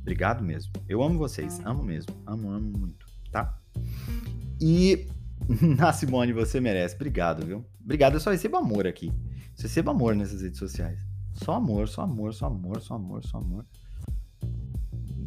Obrigado 0.00 0.44
mesmo. 0.44 0.72
Eu 0.88 1.02
amo 1.02 1.18
vocês. 1.18 1.58
Amo 1.64 1.82
mesmo. 1.82 2.14
Amo, 2.24 2.48
amo 2.48 2.78
muito, 2.78 3.08
tá? 3.32 3.60
E 4.60 5.08
na 5.60 5.90
Simone, 5.92 6.32
você 6.32 6.60
merece. 6.60 6.94
Obrigado, 6.94 7.44
viu? 7.44 7.66
Obrigado. 7.82 8.14
Eu 8.14 8.20
só 8.20 8.30
recebo 8.30 8.56
amor 8.56 8.86
aqui. 8.86 9.08
Eu 9.08 9.62
recebo 9.62 9.90
amor 9.90 10.14
nessas 10.14 10.42
redes 10.42 10.60
sociais. 10.60 11.04
Só 11.34 11.54
amor, 11.54 11.88
só 11.88 12.02
amor, 12.02 12.32
só 12.32 12.46
amor, 12.46 12.80
só 12.80 12.94
amor, 12.94 13.24
só 13.24 13.38
amor. 13.38 13.66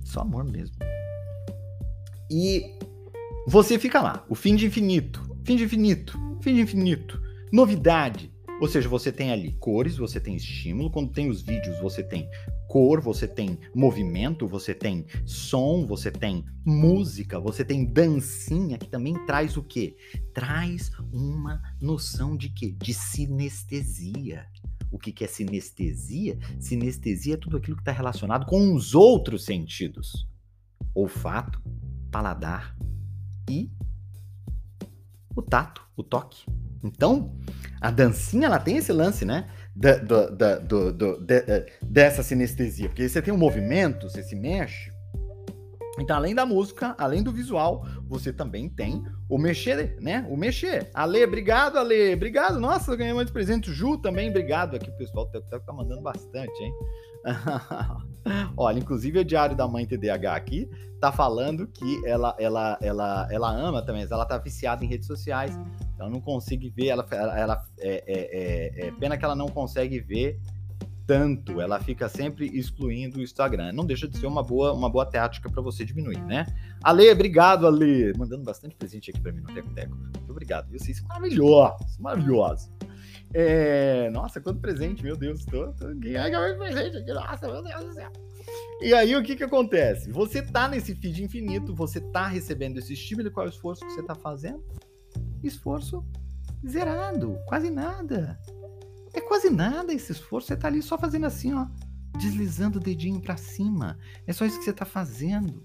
Só 0.06 0.22
amor 0.22 0.46
mesmo. 0.46 0.78
E 2.32 2.80
você 3.46 3.78
fica 3.78 4.02
lá. 4.02 4.26
O 4.30 4.34
fim 4.34 4.56
de 4.56 4.66
infinito. 4.66 5.29
Fim 5.50 5.56
de 5.56 5.64
infinito. 5.64 6.16
Fim 6.44 6.54
de 6.54 6.62
infinito. 6.62 7.20
Novidade. 7.52 8.32
Ou 8.62 8.68
seja, 8.68 8.88
você 8.88 9.12
tem 9.12 9.32
ali 9.32 9.54
cores, 9.54 9.98
você 9.98 10.20
tem 10.20 10.36
estímulo. 10.36 10.92
Quando 10.92 11.12
tem 11.12 11.28
os 11.28 11.42
vídeos, 11.42 11.80
você 11.80 12.04
tem 12.04 12.30
cor, 12.68 13.02
você 13.02 13.28
tem 13.28 13.58
movimento, 13.74 14.48
você 14.48 14.76
tem 14.76 15.08
som, 15.26 15.88
você 15.88 16.12
tem 16.12 16.46
música, 16.64 17.40
você 17.40 17.66
tem 17.66 17.84
dancinha, 17.84 18.78
que 18.78 18.88
também 18.88 19.16
traz 19.26 19.58
o 19.58 19.64
quê? 19.64 19.98
Traz 20.36 20.92
uma 21.12 21.60
noção 21.82 22.38
de 22.38 22.50
quê? 22.50 22.76
De 22.78 22.94
sinestesia. 22.94 24.46
O 24.92 25.00
que, 25.00 25.12
que 25.12 25.24
é 25.24 25.28
sinestesia? 25.28 26.38
Sinestesia 26.60 27.34
é 27.34 27.38
tudo 27.38 27.58
aquilo 27.58 27.76
que 27.76 27.82
está 27.82 27.92
relacionado 27.92 28.46
com 28.46 28.76
os 28.76 28.94
outros 28.94 29.46
sentidos: 29.46 30.28
olfato, 30.94 31.60
paladar 32.12 32.78
e 33.50 33.72
o 35.40 35.42
tato, 35.42 35.82
o 35.96 36.04
toque. 36.04 36.46
Então, 36.84 37.36
a 37.82 37.90
dancinha 37.90 38.46
ela 38.46 38.60
tem 38.60 38.78
esse 38.78 38.92
lance, 38.92 39.26
né? 39.26 39.50
Da, 39.76 39.96
da, 39.98 40.30
da, 40.30 40.60
do, 40.60 40.92
do, 40.92 41.18
de, 41.22 41.36
eh, 41.48 41.66
dessa 41.82 42.22
sinestesia. 42.22 42.90
Porque 42.90 43.08
você 43.08 43.22
tem 43.22 43.34
um 43.34 43.38
movimento, 43.38 44.10
você 44.10 44.22
se 44.22 44.36
mexe. 44.36 44.92
Então, 46.00 46.16
além 46.16 46.34
da 46.34 46.46
música, 46.46 46.96
além 46.98 47.22
do 47.22 47.32
visual, 47.32 47.86
você 48.08 48.32
também 48.32 48.70
tem 48.70 49.04
o 49.28 49.38
mexer, 49.38 49.98
né? 50.02 50.26
O 50.30 50.38
mexer. 50.38 50.90
Ale, 50.94 51.24
obrigado, 51.24 51.78
Ale. 51.78 52.14
Obrigado. 52.14 52.60
Nossa, 52.60 52.96
ganhei 52.96 53.14
muito 53.14 53.34
presente. 53.34 53.72
Ju 53.72 53.98
também, 53.98 54.30
obrigado. 54.30 54.76
Aqui 54.76 54.90
o 54.90 54.98
pessoal 54.98 55.26
tá, 55.28 55.42
tá, 55.42 55.60
tá 55.60 55.74
mandando 55.74 56.02
bastante, 56.02 56.64
hein? 56.64 56.74
Olha, 58.56 58.80
inclusive 58.80 59.20
o 59.20 59.26
Diário 59.26 59.56
da 59.56 59.68
Mãe 59.68 59.86
TDAH 59.86 60.36
aqui 60.36 60.70
tá 61.00 61.12
falando 61.12 61.66
que 61.68 62.06
ela, 62.06 62.36
ela, 62.38 62.78
ela, 62.82 63.28
ela 63.32 63.52
ama 63.52 63.82
também, 63.82 64.06
ela 64.10 64.26
tá 64.26 64.38
viciada 64.38 64.84
em 64.84 64.88
redes 64.88 65.08
sociais. 65.08 65.58
Então 65.96 66.10
não 66.10 66.22
consigo 66.22 66.70
ver, 66.76 66.88
ela, 66.88 67.08
ela 67.12 67.64
é, 67.80 68.04
é, 68.08 68.84
é, 68.86 68.88
é, 68.88 68.92
pena 68.92 69.18
que 69.18 69.26
ela 69.26 69.36
não 69.36 69.48
consegue 69.48 70.00
ver 70.00 70.40
tanto, 71.08 71.60
ela 71.60 71.80
fica 71.80 72.08
sempre 72.08 72.46
excluindo 72.56 73.18
o 73.18 73.22
Instagram. 73.22 73.72
Não 73.72 73.86
deixa 73.86 74.08
de 74.08 74.16
ser 74.18 74.28
uma 74.28 74.44
boa, 74.44 74.74
uma 74.74 74.90
boa 74.90 75.06
tática 75.06 75.50
para 75.50 75.62
você 75.62 75.84
diminuir, 75.84 76.22
né? 76.26 76.46
Ale, 76.84 77.10
obrigado, 77.10 77.66
Ale, 77.66 78.14
mandando 78.16 78.44
bastante 78.44 78.76
presente 78.76 79.10
aqui 79.10 79.20
para 79.20 79.32
mim 79.32 79.42
no 79.42 79.52
Teco 79.52 79.74
Teco. 79.74 79.96
Muito 79.96 80.30
obrigado, 80.30 80.70
viu? 80.70 80.80
Vocês 80.80 80.98
são 80.98 81.08
maravilhosos, 81.08 81.98
maravilhosos. 81.98 82.70
É... 83.34 84.10
Nossa, 84.12 84.42
quanto 84.42 84.60
presente, 84.60 85.04
meu 85.04 85.16
Deus. 85.16 85.46
Tô, 85.46 85.72
tô... 85.74 85.88
Presente 86.58 86.98
aqui. 86.98 87.14
Nossa, 87.14 87.48
meu 87.48 87.64
Deus 87.64 87.86
do 87.86 87.94
céu. 87.94 88.12
E 88.82 88.94
aí, 88.94 89.16
o 89.16 89.24
que 89.24 89.36
que 89.36 89.44
acontece? 89.44 90.12
Você 90.12 90.42
tá 90.42 90.68
nesse 90.68 90.96
feed 90.96 91.24
infinito, 91.24 91.76
você 91.76 92.00
tá 92.00 92.28
recebendo 92.28 92.78
esse 92.78 92.94
estímulo, 92.94 93.30
qual 93.30 93.46
é 93.46 93.50
o 93.50 93.52
esforço 93.52 93.86
que 93.86 93.92
você 93.92 94.04
tá 94.04 94.16
fazendo? 94.16 94.64
Esforço 95.44 96.04
zerado, 96.68 97.38
quase 97.46 97.70
nada. 97.70 98.40
É 99.14 99.22
quase 99.22 99.50
nada 99.50 99.94
esse 99.94 100.12
esforço, 100.12 100.48
você 100.48 100.56
tá 100.58 100.68
ali 100.68 100.82
só 100.82 100.98
fazendo 100.98 101.26
assim, 101.26 101.54
ó, 101.54 101.68
deslizando 102.18 102.80
o 102.80 102.82
dedinho 102.82 103.22
para 103.22 103.38
cima. 103.38 103.98
É 104.26 104.34
só 104.34 104.46
isso 104.46 104.58
que 104.60 104.66
você 104.66 104.74
tá 104.74 104.86
fazendo. 104.86 105.62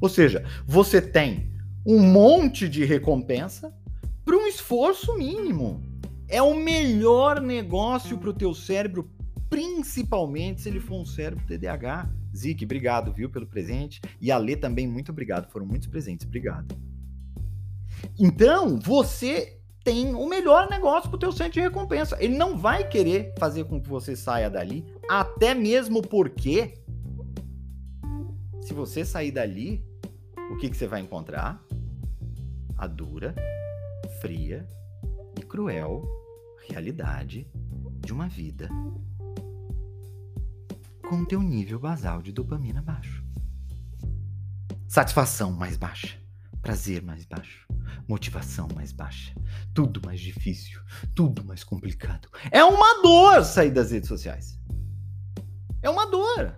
Ou 0.00 0.08
seja, 0.08 0.44
você 0.66 1.00
tem 1.00 1.52
um 1.86 2.00
monte 2.00 2.68
de 2.68 2.84
recompensa 2.84 3.74
para 4.24 4.36
um 4.36 4.46
esforço 4.46 5.16
mínimo 5.16 5.82
é 6.28 6.42
o 6.42 6.54
melhor 6.54 7.40
negócio 7.40 8.18
para 8.18 8.30
o 8.30 8.34
teu 8.34 8.54
cérebro, 8.54 9.10
principalmente 9.48 10.60
se 10.60 10.68
ele 10.68 10.78
for 10.78 11.00
um 11.00 11.06
cérebro 11.06 11.44
TDAH. 11.46 12.10
Zique, 12.36 12.66
obrigado, 12.66 13.12
viu, 13.12 13.30
pelo 13.30 13.46
presente. 13.46 14.00
E 14.20 14.30
a 14.30 14.36
Lê 14.36 14.54
também, 14.54 14.86
muito 14.86 15.10
obrigado. 15.10 15.50
Foram 15.50 15.64
muitos 15.64 15.88
presentes, 15.88 16.26
obrigado. 16.26 16.76
Então, 18.18 18.78
você 18.78 19.58
tem 19.82 20.14
o 20.14 20.28
melhor 20.28 20.68
negócio 20.68 21.08
para 21.08 21.16
o 21.16 21.20
teu 21.20 21.32
centro 21.32 21.54
de 21.54 21.60
recompensa. 21.60 22.16
Ele 22.20 22.36
não 22.36 22.58
vai 22.58 22.86
querer 22.86 23.32
fazer 23.38 23.64
com 23.64 23.80
que 23.80 23.88
você 23.88 24.14
saia 24.14 24.50
dali, 24.50 24.84
até 25.08 25.54
mesmo 25.54 26.02
porque 26.02 26.74
se 28.60 28.74
você 28.74 29.02
sair 29.02 29.30
dali, 29.30 29.82
o 30.52 30.58
que, 30.58 30.68
que 30.68 30.76
você 30.76 30.86
vai 30.86 31.00
encontrar? 31.00 31.64
A 32.76 32.86
dura, 32.86 33.34
fria 34.20 34.68
cruel 35.48 36.06
realidade 36.68 37.50
de 38.04 38.12
uma 38.12 38.28
vida 38.28 38.68
com 41.08 41.24
teu 41.24 41.42
nível 41.42 41.78
basal 41.78 42.20
de 42.20 42.30
dopamina 42.30 42.82
baixo. 42.82 43.24
Satisfação 44.86 45.50
mais 45.50 45.76
baixa, 45.76 46.18
prazer 46.60 47.02
mais 47.02 47.24
baixo, 47.24 47.66
motivação 48.06 48.68
mais 48.74 48.92
baixa, 48.92 49.34
tudo 49.74 50.02
mais 50.04 50.20
difícil, 50.20 50.80
tudo 51.14 51.42
mais 51.42 51.64
complicado. 51.64 52.28
É 52.50 52.62
uma 52.62 53.02
dor 53.02 53.42
sair 53.44 53.70
das 53.70 53.90
redes 53.90 54.08
sociais. 54.08 54.58
É 55.80 55.88
uma 55.88 56.06
dor. 56.06 56.54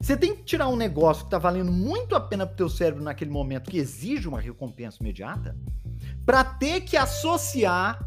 Você 0.00 0.16
tem 0.16 0.34
que 0.34 0.42
tirar 0.42 0.68
um 0.68 0.76
negócio 0.76 1.24
que 1.24 1.28
está 1.28 1.38
valendo 1.38 1.70
muito 1.70 2.14
a 2.14 2.20
pena 2.20 2.46
para 2.46 2.56
teu 2.56 2.68
cérebro 2.68 3.04
naquele 3.04 3.30
momento, 3.30 3.70
que 3.70 3.78
exige 3.78 4.26
uma 4.26 4.40
recompensa 4.40 4.98
imediata, 5.00 5.56
para 6.24 6.44
ter 6.44 6.82
que 6.82 6.96
associar 6.96 7.98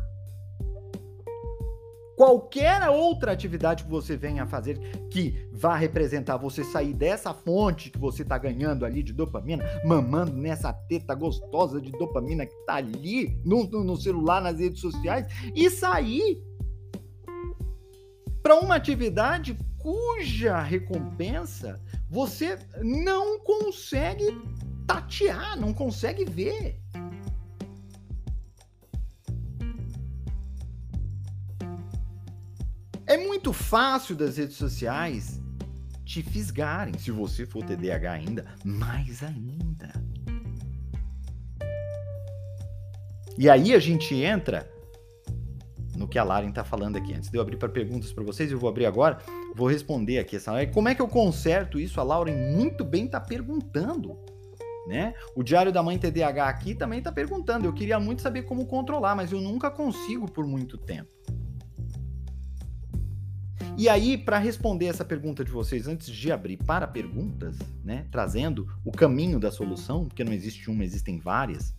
qualquer 2.15 2.87
outra 2.89 3.33
atividade 3.33 3.83
que 3.83 3.89
você 3.89 4.15
venha 4.15 4.43
a 4.43 4.47
fazer 4.47 4.79
que 5.11 5.47
vá 5.51 5.75
representar 5.75 6.37
você 6.37 6.63
sair 6.63 6.93
dessa 6.93 7.33
fonte 7.33 7.89
que 7.89 7.99
você 7.99 8.21
está 8.21 8.37
ganhando 8.37 8.85
ali 8.85 9.03
de 9.03 9.11
dopamina, 9.11 9.65
mamando 9.83 10.31
nessa 10.37 10.71
teta 10.71 11.13
gostosa 11.13 11.81
de 11.81 11.91
dopamina 11.91 12.45
que 12.45 12.55
está 12.55 12.75
ali 12.75 13.37
no, 13.43 13.65
no 13.65 13.97
celular, 13.97 14.41
nas 14.41 14.59
redes 14.59 14.79
sociais, 14.79 15.25
e 15.53 15.69
sair 15.69 16.41
para 18.41 18.59
uma 18.59 18.75
atividade 18.75 19.57
cuja 19.77 20.61
recompensa 20.61 21.81
você 22.09 22.57
não 22.81 23.39
consegue 23.39 24.25
tatear, 24.87 25.59
não 25.59 25.73
consegue 25.73 26.25
ver. 26.25 26.79
Muito 33.45 33.53
fácil 33.53 34.15
das 34.15 34.37
redes 34.37 34.55
sociais 34.55 35.39
te 36.03 36.23
fisgarem. 36.23 36.97
Se 36.97 37.11
você 37.11 37.45
for 37.45 37.63
TDAH 37.63 38.11
ainda, 38.11 38.45
mais 38.63 39.21
ainda. 39.21 39.93
E 43.37 43.47
aí 43.47 43.75
a 43.75 43.77
gente 43.77 44.15
entra 44.15 44.67
no 45.95 46.07
que 46.07 46.17
a 46.17 46.23
Laren 46.23 46.49
está 46.49 46.63
falando 46.63 46.95
aqui. 46.95 47.13
Antes 47.13 47.29
de 47.29 47.37
eu 47.37 47.41
abrir 47.41 47.57
para 47.57 47.69
perguntas 47.69 48.11
para 48.11 48.23
vocês, 48.23 48.51
eu 48.51 48.57
vou 48.57 48.67
abrir 48.67 48.87
agora, 48.87 49.19
vou 49.55 49.67
responder 49.67 50.17
aqui 50.17 50.37
essa. 50.37 50.65
Como 50.73 50.89
é 50.89 50.95
que 50.95 51.01
eu 51.03 51.07
conserto 51.07 51.79
isso? 51.79 52.01
A 52.01 52.03
Lauren 52.03 52.55
muito 52.55 52.83
bem 52.83 53.05
está 53.05 53.19
perguntando. 53.19 54.17
Né? 54.87 55.13
O 55.35 55.43
Diário 55.43 55.71
da 55.71 55.83
Mãe 55.83 55.99
TDAH 55.99 56.49
aqui 56.49 56.73
também 56.73 56.97
está 56.97 57.11
perguntando. 57.11 57.67
Eu 57.67 57.73
queria 57.73 57.99
muito 57.99 58.23
saber 58.23 58.41
como 58.41 58.65
controlar, 58.65 59.15
mas 59.15 59.31
eu 59.31 59.39
nunca 59.39 59.69
consigo 59.69 60.31
por 60.31 60.47
muito 60.47 60.79
tempo. 60.79 61.14
E 63.77 63.89
aí, 63.89 64.17
para 64.17 64.39
responder 64.39 64.85
essa 64.85 65.03
pergunta 65.03 65.43
de 65.43 65.51
vocês, 65.51 65.85
antes 65.87 66.07
de 66.07 66.31
abrir 66.31 66.55
para 66.57 66.87
perguntas, 66.87 67.57
né, 67.83 68.05
trazendo 68.09 68.67
o 68.85 68.91
caminho 68.91 69.37
da 69.37 69.51
solução, 69.51 70.05
porque 70.05 70.23
não 70.23 70.31
existe 70.31 70.69
uma, 70.69 70.83
existem 70.83 71.19
várias, 71.19 71.75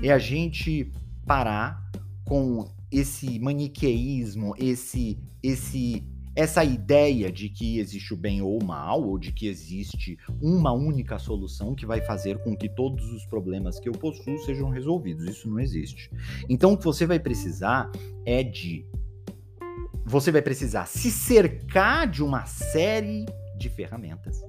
é 0.00 0.12
a 0.12 0.18
gente 0.18 0.92
parar 1.26 1.82
com 2.24 2.70
esse 2.90 3.40
maniqueísmo, 3.40 4.54
esse 4.56 5.18
esse 5.42 6.04
essa 6.34 6.64
ideia 6.64 7.30
de 7.30 7.50
que 7.50 7.78
existe 7.78 8.14
o 8.14 8.16
bem 8.16 8.40
ou 8.40 8.58
o 8.58 8.64
mal, 8.64 9.02
ou 9.02 9.18
de 9.18 9.32
que 9.32 9.46
existe 9.46 10.18
uma 10.40 10.72
única 10.72 11.18
solução 11.18 11.74
que 11.74 11.84
vai 11.84 12.00
fazer 12.00 12.38
com 12.38 12.56
que 12.56 12.68
todos 12.70 13.12
os 13.12 13.26
problemas 13.26 13.78
que 13.78 13.88
eu 13.88 13.92
possuo 13.92 14.38
sejam 14.38 14.70
resolvidos. 14.70 15.26
Isso 15.26 15.48
não 15.48 15.60
existe. 15.60 16.10
Então, 16.48 16.72
o 16.72 16.78
que 16.78 16.84
você 16.84 17.04
vai 17.04 17.18
precisar 17.18 17.90
é 18.24 18.42
de. 18.42 18.86
Você 20.12 20.30
vai 20.30 20.42
precisar 20.42 20.84
se 20.84 21.10
cercar 21.10 22.06
de 22.06 22.22
uma 22.22 22.44
série 22.44 23.24
de 23.56 23.70
ferramentas 23.70 24.42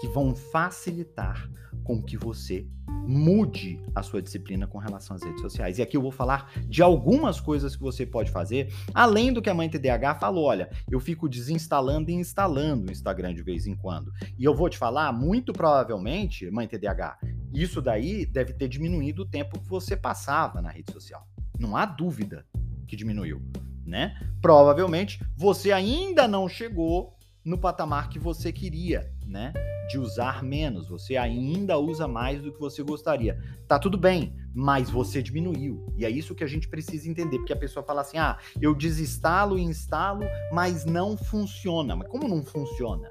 que 0.00 0.08
vão 0.08 0.34
facilitar 0.34 1.48
com 1.84 2.02
que 2.02 2.16
você 2.16 2.66
mude 3.06 3.80
a 3.94 4.02
sua 4.02 4.20
disciplina 4.20 4.66
com 4.66 4.78
relação 4.78 5.14
às 5.14 5.22
redes 5.22 5.40
sociais. 5.40 5.78
E 5.78 5.82
aqui 5.82 5.96
eu 5.96 6.02
vou 6.02 6.10
falar 6.10 6.50
de 6.66 6.82
algumas 6.82 7.40
coisas 7.40 7.76
que 7.76 7.82
você 7.82 8.04
pode 8.04 8.32
fazer, 8.32 8.74
além 8.92 9.32
do 9.32 9.40
que 9.40 9.48
a 9.48 9.54
mãe 9.54 9.70
TDAH 9.70 10.16
falou. 10.16 10.46
Olha, 10.46 10.68
eu 10.90 10.98
fico 10.98 11.28
desinstalando 11.28 12.10
e 12.10 12.14
instalando 12.14 12.88
o 12.88 12.92
Instagram 12.92 13.32
de 13.32 13.44
vez 13.44 13.64
em 13.64 13.76
quando. 13.76 14.10
E 14.36 14.42
eu 14.42 14.56
vou 14.56 14.68
te 14.68 14.76
falar, 14.76 15.12
muito 15.12 15.52
provavelmente, 15.52 16.50
mãe 16.50 16.66
TDAH, 16.66 17.20
isso 17.54 17.80
daí 17.80 18.26
deve 18.26 18.54
ter 18.54 18.66
diminuído 18.66 19.22
o 19.22 19.28
tempo 19.28 19.60
que 19.60 19.68
você 19.68 19.96
passava 19.96 20.60
na 20.60 20.70
rede 20.70 20.92
social. 20.92 21.24
Não 21.60 21.76
há 21.76 21.86
dúvida 21.86 22.44
que 22.88 22.96
diminuiu, 22.96 23.40
né? 23.86 24.18
Provavelmente 24.42 25.24
você 25.36 25.72
ainda 25.72 26.26
não 26.26 26.48
chegou 26.48 27.14
no 27.44 27.56
patamar 27.56 28.08
que 28.08 28.18
você 28.18 28.52
queria, 28.52 29.08
né? 29.24 29.52
De 29.88 29.98
usar 29.98 30.42
menos, 30.42 30.88
você 30.88 31.16
ainda 31.16 31.78
usa 31.78 32.08
mais 32.08 32.42
do 32.42 32.52
que 32.52 32.58
você 32.58 32.82
gostaria. 32.82 33.40
Tá 33.68 33.78
tudo 33.78 33.96
bem, 33.96 34.34
mas 34.52 34.90
você 34.90 35.22
diminuiu. 35.22 35.86
E 35.96 36.04
é 36.04 36.10
isso 36.10 36.34
que 36.34 36.42
a 36.42 36.46
gente 36.48 36.68
precisa 36.68 37.08
entender, 37.08 37.38
porque 37.38 37.52
a 37.52 37.56
pessoa 37.56 37.86
fala 37.86 38.00
assim: 38.00 38.18
"Ah, 38.18 38.36
eu 38.60 38.74
desinstalo 38.74 39.56
e 39.56 39.62
instalo, 39.62 40.24
mas 40.52 40.84
não 40.84 41.16
funciona". 41.16 41.94
Mas 41.94 42.08
como 42.08 42.26
não 42.26 42.42
funciona? 42.42 43.08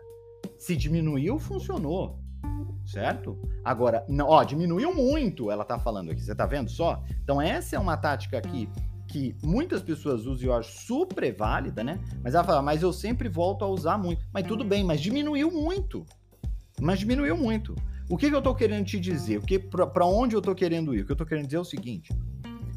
Se 0.57 0.75
diminuiu, 0.75 1.39
funcionou. 1.39 2.19
Certo? 2.85 3.39
Agora, 3.63 4.05
não, 4.07 4.27
ó, 4.27 4.43
diminuiu 4.43 4.93
muito, 4.93 5.49
ela 5.49 5.63
tá 5.63 5.79
falando 5.79 6.11
aqui. 6.11 6.21
Você 6.21 6.35
tá 6.35 6.45
vendo 6.45 6.69
só? 6.69 7.01
Então 7.23 7.41
essa 7.41 7.75
é 7.77 7.79
uma 7.79 7.97
tática 7.97 8.37
aqui 8.37 8.69
que 9.15 9.33
muitas 9.41 9.81
pessoas 9.81 10.25
usam 10.25 10.43
e 10.43 10.49
eu 10.49 10.53
acho 10.53 10.77
super 10.85 11.33
válida, 11.33 11.81
né? 11.81 12.01
Mas 12.21 12.35
ela 12.35 12.43
fala, 12.43 12.61
mas 12.61 12.81
eu 12.81 12.91
sempre 12.91 13.29
volto 13.29 13.63
a 13.63 13.67
usar 13.69 13.97
muito. 13.97 14.25
Mas 14.33 14.45
tudo 14.45 14.65
bem, 14.65 14.83
mas 14.83 14.99
diminuiu 14.99 15.49
muito. 15.49 16.05
Mas 16.81 16.99
diminuiu 16.99 17.37
muito. 17.37 17.73
O 18.09 18.17
que, 18.17 18.29
que 18.29 18.35
eu 18.35 18.41
tô 18.41 18.53
querendo 18.53 18.85
te 18.85 18.99
dizer? 18.99 19.37
O 19.37 19.41
que 19.41 19.57
para 19.57 20.05
onde 20.05 20.35
eu 20.35 20.41
tô 20.41 20.53
querendo 20.53 20.93
ir? 20.93 21.03
O 21.03 21.05
que 21.05 21.13
eu 21.13 21.15
tô 21.15 21.25
querendo 21.25 21.45
dizer 21.45 21.55
é 21.55 21.61
o 21.61 21.63
seguinte: 21.63 22.11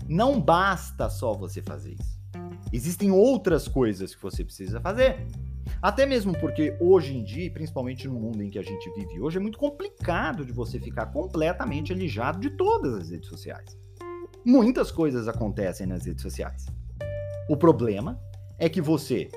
não 0.08 0.40
basta 0.40 1.10
só 1.10 1.34
você 1.34 1.60
fazer 1.60 1.94
isso. 1.94 2.20
Existem 2.72 3.10
outras 3.10 3.66
coisas 3.66 4.14
que 4.14 4.22
você 4.22 4.44
precisa 4.44 4.80
fazer. 4.80 5.26
Até 5.82 6.06
mesmo 6.06 6.38
porque 6.38 6.76
hoje 6.78 7.16
em 7.16 7.24
dia, 7.24 7.50
principalmente 7.50 8.06
no 8.06 8.14
mundo 8.14 8.44
em 8.44 8.48
que 8.48 8.60
a 8.60 8.62
gente 8.62 8.88
vive 8.94 9.20
hoje, 9.20 9.38
é 9.38 9.40
muito 9.40 9.58
complicado 9.58 10.46
de 10.46 10.52
você 10.52 10.78
ficar 10.78 11.06
completamente 11.06 11.92
alijado 11.92 12.38
de 12.38 12.50
todas 12.50 12.94
as 12.94 13.10
redes 13.10 13.28
sociais 13.28 13.76
muitas 14.44 14.90
coisas 14.90 15.28
acontecem 15.28 15.86
nas 15.86 16.04
redes 16.04 16.22
sociais. 16.22 16.66
O 17.48 17.56
problema 17.56 18.20
é 18.58 18.68
que 18.68 18.80
você 18.80 19.30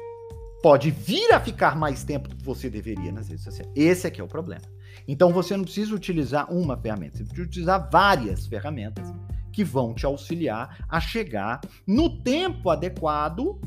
pode 0.62 0.92
vir 0.92 1.34
a 1.34 1.40
ficar 1.40 1.76
mais 1.76 2.04
tempo 2.04 2.30
do 2.30 2.36
que 2.36 2.44
você 2.44 2.70
deveria 2.70 3.12
nas 3.12 3.28
redes 3.28 3.44
sociais. 3.44 3.72
Esse 3.76 4.08
é 4.08 4.12
que 4.12 4.22
é 4.22 4.24
o 4.24 4.28
problema. 4.28 4.62
Então 5.08 5.32
você 5.32 5.56
não 5.56 5.64
precisa 5.64 5.96
utilizar 5.96 6.52
uma 6.54 6.78
ferramenta, 6.78 7.18
você 7.18 7.24
precisa 7.24 7.48
utilizar 7.48 7.90
várias 7.90 8.46
ferramentas 8.46 9.12
que 9.52 9.64
vão 9.64 9.94
te 9.94 10.06
auxiliar 10.06 10.86
a 10.88 11.00
chegar 11.00 11.62
no 11.86 12.22
tempo 12.22 12.70
adequado 12.70 13.60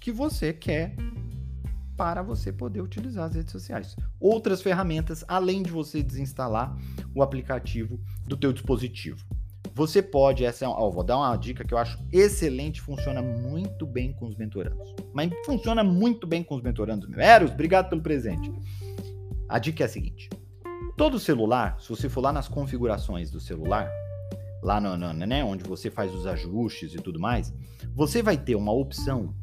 que 0.00 0.12
você 0.12 0.52
quer 0.52 0.94
para 1.96 2.22
você 2.22 2.52
poder 2.52 2.80
utilizar 2.80 3.24
as 3.24 3.34
redes 3.34 3.52
sociais. 3.52 3.96
Outras 4.20 4.60
ferramentas, 4.60 5.24
além 5.26 5.62
de 5.62 5.70
você 5.70 6.02
desinstalar 6.02 6.76
o 7.14 7.22
aplicativo 7.22 7.98
do 8.26 8.36
teu 8.36 8.52
dispositivo. 8.52 9.24
Você 9.74 10.02
pode, 10.02 10.44
essa 10.44 10.64
é, 10.64 10.68
ó, 10.68 10.90
vou 10.90 11.04
dar 11.04 11.18
uma 11.18 11.36
dica 11.36 11.64
que 11.64 11.74
eu 11.74 11.78
acho 11.78 11.98
excelente, 12.10 12.80
funciona 12.80 13.20
muito 13.20 13.86
bem 13.86 14.12
com 14.12 14.26
os 14.26 14.36
mentorandos. 14.36 14.94
Mas 15.12 15.30
funciona 15.44 15.84
muito 15.84 16.26
bem 16.26 16.42
com 16.42 16.54
os 16.54 16.62
mentorandos. 16.62 17.08
Eros, 17.18 17.50
obrigado 17.50 17.90
pelo 17.90 18.00
presente. 18.00 18.50
A 19.48 19.58
dica 19.58 19.84
é 19.84 19.86
a 19.86 19.88
seguinte: 19.88 20.30
todo 20.96 21.18
celular, 21.18 21.78
se 21.78 21.90
você 21.90 22.08
for 22.08 22.22
lá 22.22 22.32
nas 22.32 22.48
configurações 22.48 23.30
do 23.30 23.38
celular, 23.38 23.90
lá 24.62 24.80
no, 24.80 24.96
no 24.96 25.12
né, 25.12 25.44
onde 25.44 25.62
você 25.64 25.90
faz 25.90 26.14
os 26.14 26.26
ajustes 26.26 26.94
e 26.94 26.96
tudo 26.96 27.20
mais, 27.20 27.52
você 27.94 28.22
vai 28.22 28.38
ter 28.38 28.54
uma 28.54 28.72
opção 28.72 29.34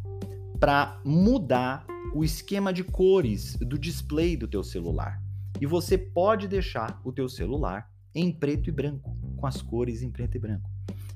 para 0.60 1.00
mudar 1.04 1.86
o 2.14 2.24
esquema 2.24 2.72
de 2.72 2.84
cores 2.84 3.56
do 3.56 3.78
display 3.78 4.38
do 4.38 4.48
teu 4.48 4.64
celular. 4.64 5.22
E 5.60 5.66
você 5.66 5.98
pode 5.98 6.48
deixar 6.48 7.02
o 7.04 7.12
teu 7.12 7.28
celular 7.28 7.90
em 8.14 8.32
preto 8.32 8.70
e 8.70 8.72
branco, 8.72 9.18
com 9.36 9.48
as 9.48 9.62
cores 9.62 10.02
em 10.02 10.12
preto 10.12 10.36
e 10.36 10.40
branco. 10.40 10.70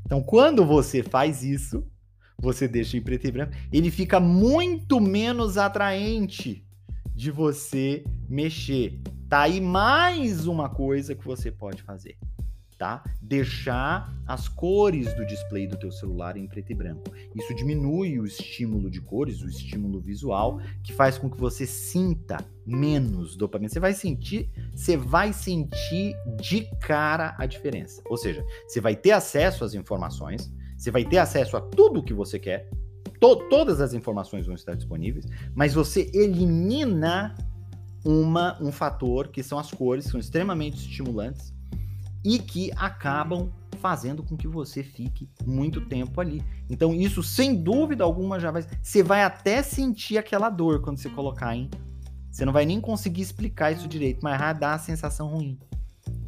Então, 0.06 0.21
quando 0.23 0.65
você 0.65 1.04
faz 1.04 1.43
isso, 1.43 1.86
você 2.38 2.67
deixa 2.67 2.97
em 2.97 3.02
preto 3.02 3.28
e 3.28 3.32
branco, 3.32 3.54
ele 3.71 3.91
fica 3.91 4.19
muito 4.19 5.00
menos 5.00 5.58
atraente 5.58 6.65
de 7.13 7.32
você 7.32 8.04
mexer. 8.30 9.02
Tá 9.28 9.41
aí 9.41 9.60
mais 9.60 10.47
uma 10.47 10.69
coisa 10.69 11.13
que 11.13 11.26
você 11.26 11.52
pode 11.52 11.84
fazer 11.84 12.17
tá? 12.78 13.04
Deixar 13.22 14.13
as 14.26 14.48
cores 14.48 15.13
do 15.16 15.26
display 15.26 15.68
do 15.68 15.78
teu 15.78 15.92
celular 15.92 16.38
em 16.38 16.48
preto 16.48 16.72
e 16.72 16.76
branco. 16.76 17.12
Isso 17.36 17.54
diminui 17.56 18.20
o 18.20 18.26
estímulo 18.26 18.90
de 18.90 19.02
cores, 19.02 19.42
o 19.42 19.50
estímulo 19.50 20.00
visual, 20.00 20.60
que 20.84 20.94
faz 20.94 21.18
com 21.18 21.30
que 21.30 21.40
você 21.40 21.66
sinta 21.66 22.38
menos 22.66 23.36
dopamina. 23.36 23.70
Você 23.70 23.80
vai 23.80 23.94
sentir, 23.94 24.50
você 24.76 24.96
vai 24.96 25.34
sentir 25.34 26.16
de 26.40 26.66
cara 26.80 27.36
a 27.38 27.46
diferença. 27.46 28.02
Ou 28.10 28.18
seja, 28.18 28.46
você 28.68 28.80
vai 28.80 28.96
ter 28.96 29.12
acesso 29.12 29.63
às 29.63 29.74
informações, 29.74 30.54
você 30.78 30.92
vai 30.92 31.04
ter 31.04 31.18
acesso 31.18 31.58
a 31.58 31.62
tudo 31.62 32.02
o 32.02 32.04
que 32.04 32.13
você 32.13 32.38
quer, 32.38 32.70
to 33.20 33.48
todas 33.50 33.82
as 33.82 33.94
informações 33.94 34.46
vão 34.46 34.54
estar 34.54 34.76
disponíveis, 34.76 35.26
mas 35.56 35.74
você 35.74 36.12
elimina 36.13 37.36
uma, 38.06 38.62
um 38.62 38.72
fator 38.72 39.30
que 39.30 39.42
são 39.42 39.58
as 39.58 39.72
cores, 39.72 40.06
que 40.06 40.12
são 40.12 40.20
extremamente 40.20 40.78
estimulantes 40.78 41.57
e 42.23 42.39
que 42.39 42.71
acabam 42.75 43.51
fazendo 43.77 44.23
com 44.23 44.36
que 44.36 44.47
você 44.47 44.84
fique 44.84 45.30
muito 45.45 45.82
tempo 45.82 46.19
ali. 46.19 46.43
Então, 46.69 46.93
isso 46.93 47.21
sem 47.23 47.56
dúvida 47.56 48.03
alguma 48.03 48.39
já 48.39 48.51
vai. 48.51 48.65
Você 48.82 49.03
vai 49.03 49.23
até 49.23 49.62
sentir 49.62 50.17
aquela 50.17 50.49
dor 50.49 50.82
quando 50.82 50.97
você 50.97 51.10
colocar, 51.10 51.56
hein? 51.56 51.69
Você 52.32 52.45
não 52.45 52.53
vai 52.53 52.65
nem 52.65 52.82
conseguir 52.82 53.21
explicar 53.21 53.71
isso 53.71 53.88
direito, 53.88 54.19
mas 54.21 54.39
vai 54.39 54.53
dar 54.53 54.73
a 54.73 54.80
sensação 54.80 55.27
ruim. 55.27 55.58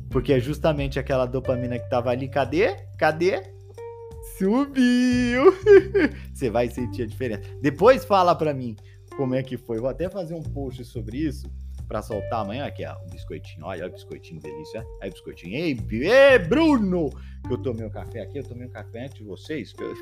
Porque 0.10 0.34
é 0.34 0.40
justamente 0.40 0.98
aquela 0.98 1.26
dopamina 1.26 1.78
que 1.78 1.90
tava 1.90 2.10
ali. 2.10 2.28
Cadê? 2.28 2.76
Cadê? 2.98 3.44
Subiu! 4.38 5.54
você 6.34 6.50
vai 6.50 6.70
sentir 6.70 7.04
a 7.04 7.08
diferença. 7.08 7.44
Depois 7.62 8.06
fala 8.06 8.34
para 8.34 8.54
mim 8.54 8.76
como 9.16 9.36
é 9.36 9.44
que 9.44 9.58
foi. 9.58 9.80
Vou 9.80 9.90
até 9.90 10.10
fazer 10.10 10.34
um 10.34 10.42
post 10.42 10.84
sobre 10.86 11.18
isso 11.18 11.48
para 11.90 12.04
soltar 12.04 12.42
amanhã. 12.42 12.66
Aqui, 12.66 12.86
ó, 12.86 12.96
o 13.04 13.10
biscoitinho. 13.10 13.66
Olha, 13.66 13.84
olha 13.84 13.90
o 13.90 13.94
biscoitinho, 13.94 14.40
delícia. 14.40 14.86
Aí, 15.02 15.10
biscoitinho. 15.10 15.56
Ei, 15.56 15.78
ei, 15.92 16.40
Bruno! 16.40 17.10
Que 17.46 17.54
eu 17.54 17.58
tomei 17.58 17.86
o 17.86 17.90
café 17.90 18.22
aqui, 18.22 18.38
eu 18.38 18.44
tomei 18.44 18.68
o 18.68 18.70
café 18.70 19.06
antes 19.06 19.18
de 19.18 19.24
vocês. 19.24 19.74
Que 19.74 19.84
eu... 19.84 19.96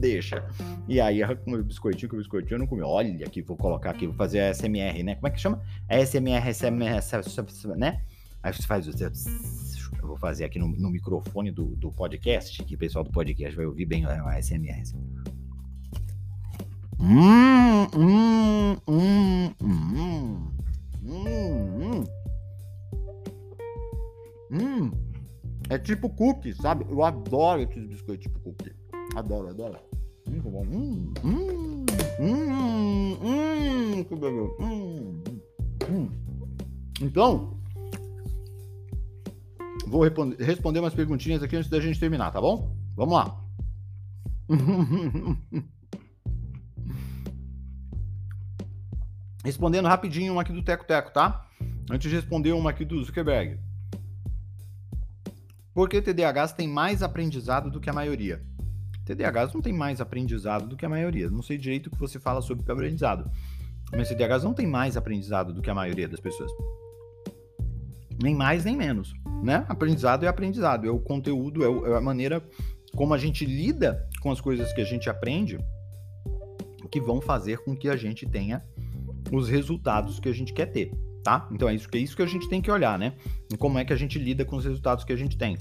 Deixa. 0.00 0.48
E 0.88 1.00
aí, 1.00 1.20
com 1.36 1.52
o 1.52 1.62
biscoitinho, 1.62 2.08
com 2.08 2.16
o 2.16 2.18
biscoitinho 2.18 2.56
eu 2.56 2.58
não 2.60 2.66
comi. 2.66 2.82
Olha 2.82 3.26
aqui, 3.26 3.42
vou 3.42 3.56
colocar 3.56 3.90
aqui, 3.90 4.06
vou 4.06 4.16
fazer 4.16 4.40
a 4.40 4.54
SMR, 4.54 5.02
né? 5.02 5.14
Como 5.14 5.28
é 5.28 5.30
que 5.30 5.40
chama? 5.40 5.62
SMR, 5.88 6.52
SMR, 6.52 7.00
né? 7.76 8.02
Aí 8.42 8.52
você 8.52 8.66
faz 8.66 8.88
o. 8.88 8.90
Eu 10.02 10.08
vou 10.08 10.16
fazer 10.18 10.44
aqui 10.44 10.58
no, 10.58 10.68
no 10.68 10.90
microfone 10.90 11.50
do, 11.50 11.76
do 11.76 11.90
podcast, 11.90 12.62
que 12.64 12.74
o 12.74 12.78
pessoal 12.78 13.04
do 13.04 13.10
podcast 13.10 13.56
vai 13.56 13.64
ouvir 13.64 13.86
bem 13.86 14.04
a 14.04 14.42
SMR. 14.42 14.82
Hum, 17.06 17.86
hum, 17.94 18.76
hum, 18.88 19.54
hum, 19.60 20.48
hum, 21.02 22.04
hum. 24.50 24.90
É 25.68 25.78
tipo 25.78 26.08
cookie, 26.08 26.54
sabe? 26.54 26.86
Eu 26.88 27.04
adoro 27.04 27.60
esses 27.60 27.86
biscoitos 27.86 28.22
tipo 28.22 28.40
cookie. 28.40 28.72
Adoro, 29.14 29.48
adoro. 29.50 29.78
Muito 30.26 30.48
bom. 30.48 30.62
Hum, 30.62 31.12
hum, 31.22 31.84
hum, 32.18 33.18
hum, 33.22 34.04
que 34.04 34.16
beleza. 34.16 34.54
Hum, 34.60 35.22
hum. 35.90 36.10
Então, 37.02 37.58
vou 39.86 40.02
responder 40.02 40.80
umas 40.80 40.94
perguntinhas 40.94 41.42
aqui 41.42 41.54
antes 41.54 41.68
da 41.68 41.80
gente 41.80 42.00
terminar, 42.00 42.32
tá 42.32 42.40
bom? 42.40 42.74
Vamos 42.96 43.14
lá. 43.14 43.44
Respondendo 49.44 49.86
rapidinho 49.86 50.32
uma 50.32 50.42
aqui 50.42 50.52
do 50.52 50.62
Teco 50.62 50.86
Teco, 50.86 51.12
tá? 51.12 51.46
Antes 51.90 52.08
de 52.08 52.16
responder 52.16 52.52
uma 52.52 52.70
aqui 52.70 52.82
do 52.82 53.04
Zuckerberg. 53.04 53.58
Por 55.74 55.88
que 55.88 56.00
TDAHs 56.00 56.52
tem 56.52 56.66
mais 56.66 57.02
aprendizado 57.02 57.70
do 57.70 57.78
que 57.78 57.90
a 57.90 57.92
maioria? 57.92 58.42
TDAHs 59.04 59.52
não 59.52 59.60
tem 59.60 59.72
mais 59.72 60.00
aprendizado 60.00 60.66
do 60.66 60.76
que 60.76 60.86
a 60.86 60.88
maioria. 60.88 61.28
Não 61.28 61.42
sei 61.42 61.58
direito 61.58 61.88
o 61.88 61.90
que 61.90 61.98
você 61.98 62.18
fala 62.18 62.40
sobre 62.40 62.70
aprendizado, 62.72 63.30
mas 63.94 64.08
TDAHs 64.08 64.44
não 64.44 64.54
tem 64.54 64.66
mais 64.66 64.96
aprendizado 64.96 65.52
do 65.52 65.60
que 65.60 65.68
a 65.68 65.74
maioria 65.74 66.08
das 66.08 66.20
pessoas. 66.20 66.50
Nem 68.22 68.34
mais 68.34 68.64
nem 68.64 68.76
menos, 68.76 69.12
né? 69.42 69.66
Aprendizado 69.68 70.24
é 70.24 70.28
aprendizado, 70.28 70.86
é 70.86 70.90
o 70.90 70.98
conteúdo, 70.98 71.62
é, 71.64 71.90
é 71.90 71.96
a 71.96 72.00
maneira 72.00 72.42
como 72.96 73.12
a 73.12 73.18
gente 73.18 73.44
lida 73.44 74.08
com 74.22 74.30
as 74.30 74.40
coisas 74.40 74.72
que 74.72 74.80
a 74.80 74.84
gente 74.84 75.10
aprende 75.10 75.58
que 76.94 77.00
vão 77.00 77.20
fazer 77.20 77.58
com 77.58 77.76
que 77.76 77.88
a 77.88 77.96
gente 77.96 78.24
tenha 78.24 78.62
os 79.32 79.48
resultados 79.48 80.18
que 80.18 80.28
a 80.28 80.32
gente 80.32 80.52
quer 80.52 80.66
ter, 80.66 80.92
tá? 81.22 81.48
Então 81.52 81.68
é 81.68 81.74
isso 81.74 81.88
que 81.88 81.98
é 81.98 82.00
isso 82.00 82.16
que 82.16 82.22
a 82.22 82.26
gente 82.26 82.48
tem 82.48 82.60
que 82.60 82.70
olhar, 82.70 82.98
né? 82.98 83.14
E 83.52 83.56
como 83.56 83.78
é 83.78 83.84
que 83.84 83.92
a 83.92 83.96
gente 83.96 84.18
lida 84.18 84.44
com 84.44 84.56
os 84.56 84.64
resultados 84.64 85.04
que 85.04 85.12
a 85.12 85.16
gente 85.16 85.36
tem. 85.36 85.56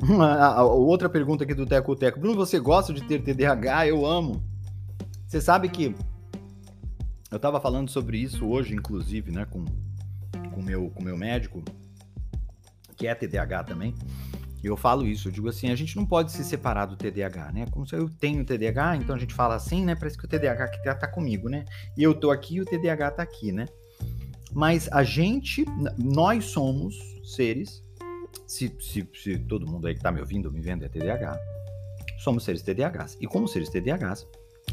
Outra 0.62 1.08
pergunta 1.08 1.44
aqui 1.44 1.54
do 1.54 1.66
Teco 1.66 1.96
Teco. 1.96 2.20
Bruno, 2.20 2.36
você 2.36 2.58
gosta 2.60 2.92
de 2.92 3.02
ter 3.02 3.22
TDAH? 3.22 3.88
Eu 3.88 4.06
amo. 4.06 4.42
Você 5.26 5.40
sabe 5.40 5.68
que 5.68 5.94
eu 7.30 7.36
estava 7.36 7.60
falando 7.60 7.90
sobre 7.90 8.18
isso 8.18 8.46
hoje, 8.46 8.74
inclusive, 8.74 9.30
né, 9.30 9.44
com 9.44 9.64
o 10.56 10.62
meu, 10.62 10.90
com 10.90 11.02
meu 11.02 11.16
médico, 11.16 11.62
que 12.96 13.06
é 13.06 13.14
TDAH 13.14 13.64
também. 13.64 13.94
Eu 14.62 14.76
falo 14.76 15.06
isso, 15.06 15.28
eu 15.28 15.32
digo 15.32 15.48
assim, 15.48 15.70
a 15.70 15.76
gente 15.76 15.96
não 15.96 16.04
pode 16.04 16.32
se 16.32 16.44
separar 16.44 16.86
do 16.86 16.96
TDAH, 16.96 17.52
né? 17.52 17.66
Como 17.70 17.86
se 17.86 17.94
eu 17.94 18.08
tenho 18.08 18.44
TDAH, 18.44 18.96
então 18.96 19.14
a 19.14 19.18
gente 19.18 19.32
fala 19.32 19.54
assim, 19.54 19.84
né? 19.84 19.94
Parece 19.94 20.18
que 20.18 20.24
o 20.24 20.28
TDAH 20.28 20.64
aqui 20.64 20.82
tá, 20.82 20.94
tá 20.94 21.06
comigo, 21.06 21.48
né? 21.48 21.64
E 21.96 22.02
eu 22.02 22.12
tô 22.12 22.30
aqui 22.30 22.56
e 22.56 22.60
o 22.60 22.64
TDAH 22.64 23.12
tá 23.12 23.22
aqui, 23.22 23.52
né? 23.52 23.66
Mas 24.52 24.88
a 24.90 25.04
gente, 25.04 25.64
nós 25.96 26.46
somos 26.46 26.96
seres, 27.22 27.82
se, 28.46 28.74
se, 28.80 29.08
se 29.14 29.38
todo 29.38 29.66
mundo 29.66 29.86
aí 29.86 29.94
que 29.94 30.00
tá 30.00 30.10
me 30.10 30.20
ouvindo, 30.20 30.50
me 30.50 30.60
vendo 30.60 30.84
é 30.84 30.88
TDAH, 30.88 31.38
somos 32.18 32.42
seres 32.42 32.62
TDAHs. 32.62 33.16
E 33.20 33.26
como 33.26 33.46
seres 33.46 33.68
TDAHs, 33.68 34.26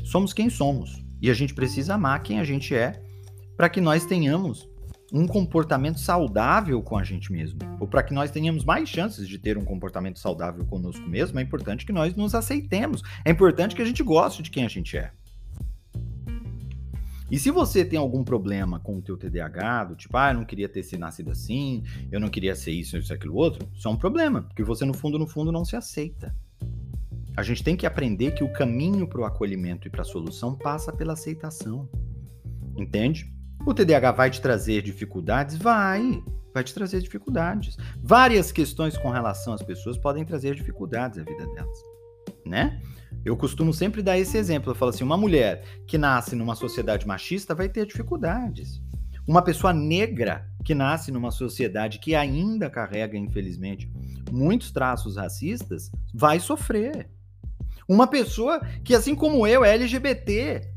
somos 0.03 0.33
quem 0.33 0.49
somos. 0.49 1.03
E 1.21 1.29
a 1.29 1.33
gente 1.33 1.53
precisa 1.53 1.95
amar 1.95 2.23
quem 2.23 2.39
a 2.39 2.43
gente 2.43 2.73
é 2.75 3.01
para 3.55 3.69
que 3.69 3.79
nós 3.79 4.05
tenhamos 4.05 4.67
um 5.15 5.25
comportamento 5.25 5.97
saudável 5.97 6.81
com 6.81 6.97
a 6.97 7.03
gente 7.03 7.31
mesmo, 7.31 7.57
ou 7.79 7.87
para 7.87 8.03
que 8.03 8.13
nós 8.13 8.29
tenhamos 8.29 8.65
mais 8.65 8.89
chances 8.89 9.29
de 9.29 9.39
ter 9.39 9.57
um 9.57 9.63
comportamento 9.63 10.19
saudável 10.19 10.65
conosco 10.65 11.07
mesmo, 11.07 11.39
é 11.39 11.41
importante 11.41 11.85
que 11.85 11.93
nós 11.93 12.13
nos 12.15 12.35
aceitemos. 12.35 13.01
É 13.23 13.31
importante 13.31 13.73
que 13.77 13.81
a 13.81 13.85
gente 13.85 14.03
goste 14.03 14.43
de 14.43 14.51
quem 14.51 14.65
a 14.65 14.67
gente 14.67 14.97
é. 14.97 15.13
E 17.31 17.39
se 17.39 17.49
você 17.49 17.85
tem 17.85 17.97
algum 17.97 18.25
problema 18.25 18.77
com 18.77 18.97
o 18.97 19.01
teu 19.01 19.15
TDAH, 19.15 19.85
do 19.85 19.95
tipo, 19.95 20.17
ah, 20.17 20.31
eu 20.31 20.35
não 20.35 20.43
queria 20.43 20.67
ter 20.67 20.83
sido 20.83 20.99
nascido 20.99 21.31
assim, 21.31 21.81
eu 22.11 22.19
não 22.19 22.27
queria 22.27 22.53
ser 22.53 22.71
isso, 22.71 22.97
isso, 22.97 23.13
aquilo, 23.13 23.35
outro, 23.35 23.65
isso 23.73 23.87
é 23.87 23.91
um 23.91 23.95
problema, 23.95 24.41
porque 24.41 24.63
você 24.63 24.83
no 24.83 24.93
fundo, 24.93 25.17
no 25.17 25.25
fundo, 25.25 25.49
não 25.49 25.63
se 25.63 25.77
aceita. 25.77 26.35
A 27.37 27.41
gente 27.41 27.63
tem 27.63 27.77
que 27.77 27.85
aprender 27.85 28.31
que 28.31 28.43
o 28.43 28.51
caminho 28.51 29.07
para 29.07 29.21
o 29.21 29.25
acolhimento 29.25 29.87
e 29.87 29.91
para 29.91 30.01
a 30.01 30.05
solução 30.05 30.55
passa 30.55 30.91
pela 30.91 31.13
aceitação. 31.13 31.89
Entende? 32.77 33.34
O 33.65 33.73
TDAH 33.73 34.11
vai 34.11 34.29
te 34.29 34.39
trazer 34.39 34.83
dificuldades? 34.83 35.57
Vai, 35.57 36.23
vai 36.53 36.63
te 36.63 36.71
trazer 36.71 37.01
dificuldades. 37.01 37.75
Várias 37.99 38.51
questões 38.51 38.95
com 38.95 39.09
relação 39.09 39.53
às 39.53 39.63
pessoas 39.63 39.97
podem 39.97 40.23
trazer 40.23 40.53
dificuldades 40.53 41.17
à 41.17 41.23
vida 41.23 41.47
delas, 41.47 41.79
né? 42.45 42.79
Eu 43.25 43.35
costumo 43.35 43.73
sempre 43.73 44.03
dar 44.03 44.19
esse 44.19 44.37
exemplo. 44.37 44.69
Eu 44.69 44.75
falo 44.75 44.89
assim: 44.89 45.03
uma 45.03 45.17
mulher 45.17 45.63
que 45.87 45.97
nasce 45.97 46.35
numa 46.35 46.55
sociedade 46.55 47.07
machista 47.07 47.55
vai 47.55 47.67
ter 47.67 47.87
dificuldades. 47.87 48.79
Uma 49.27 49.41
pessoa 49.41 49.73
negra 49.73 50.47
que 50.63 50.75
nasce 50.75 51.11
numa 51.11 51.31
sociedade 51.31 51.97
que 51.97 52.13
ainda 52.13 52.69
carrega, 52.69 53.17
infelizmente, 53.17 53.91
muitos 54.31 54.69
traços 54.69 55.17
racistas 55.17 55.89
vai 56.13 56.39
sofrer. 56.39 57.09
Uma 57.89 58.05
pessoa 58.05 58.59
que, 58.83 58.93
assim 58.93 59.15
como 59.15 59.47
eu, 59.47 59.65
é 59.65 59.73
LGBT, 59.73 60.74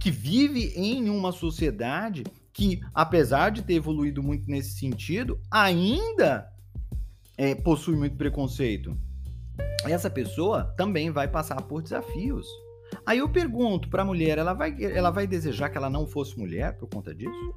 que 0.00 0.10
vive 0.10 0.72
em 0.74 1.10
uma 1.10 1.30
sociedade 1.30 2.24
que, 2.52 2.80
apesar 2.94 3.50
de 3.50 3.62
ter 3.62 3.74
evoluído 3.74 4.22
muito 4.22 4.50
nesse 4.50 4.78
sentido, 4.78 5.38
ainda 5.50 6.50
é, 7.36 7.54
possui 7.54 7.94
muito 7.94 8.16
preconceito. 8.16 8.96
Essa 9.84 10.08
pessoa 10.10 10.64
também 10.76 11.10
vai 11.10 11.28
passar 11.28 11.60
por 11.62 11.82
desafios. 11.82 12.46
Aí 13.06 13.18
eu 13.18 13.28
pergunto 13.28 13.88
para 13.88 14.02
a 14.02 14.04
mulher, 14.04 14.38
ela 14.38 14.54
vai, 14.54 14.74
ela 14.82 15.10
vai 15.10 15.26
desejar 15.26 15.68
que 15.68 15.76
ela 15.76 15.90
não 15.90 16.06
fosse 16.06 16.38
mulher 16.38 16.76
por 16.76 16.88
conta 16.88 17.14
disso? 17.14 17.54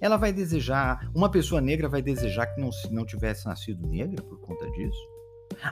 Ela 0.00 0.16
vai 0.16 0.32
desejar, 0.32 1.08
uma 1.14 1.30
pessoa 1.30 1.60
negra 1.60 1.88
vai 1.88 2.02
desejar 2.02 2.46
que 2.46 2.60
não, 2.60 2.70
não 2.90 3.04
tivesse 3.04 3.46
nascido 3.46 3.86
negra 3.86 4.22
por 4.22 4.40
conta 4.40 4.68
disso? 4.72 5.11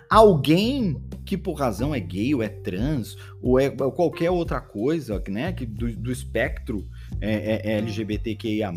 Alguém 0.09 1.01
que 1.25 1.37
por 1.37 1.55
razão 1.55 1.95
é 1.95 2.01
gay 2.01 2.35
ou 2.35 2.43
é 2.43 2.49
trans 2.49 3.17
ou 3.41 3.59
é 3.59 3.71
qualquer 3.71 4.31
outra 4.31 4.61
coisa, 4.61 5.23
né, 5.29 5.53
que 5.53 5.65
do, 5.65 5.95
do 5.95 6.11
espectro 6.11 6.89
é, 7.21 7.33
é, 7.33 7.73
é 7.73 7.79
LGBTQIA+, 7.79 8.73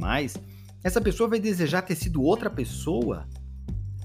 essa 0.83 0.99
pessoa 0.99 1.29
vai 1.29 1.39
desejar 1.39 1.81
ter 1.81 1.95
sido 1.95 2.21
outra 2.21 2.49
pessoa? 2.49 3.27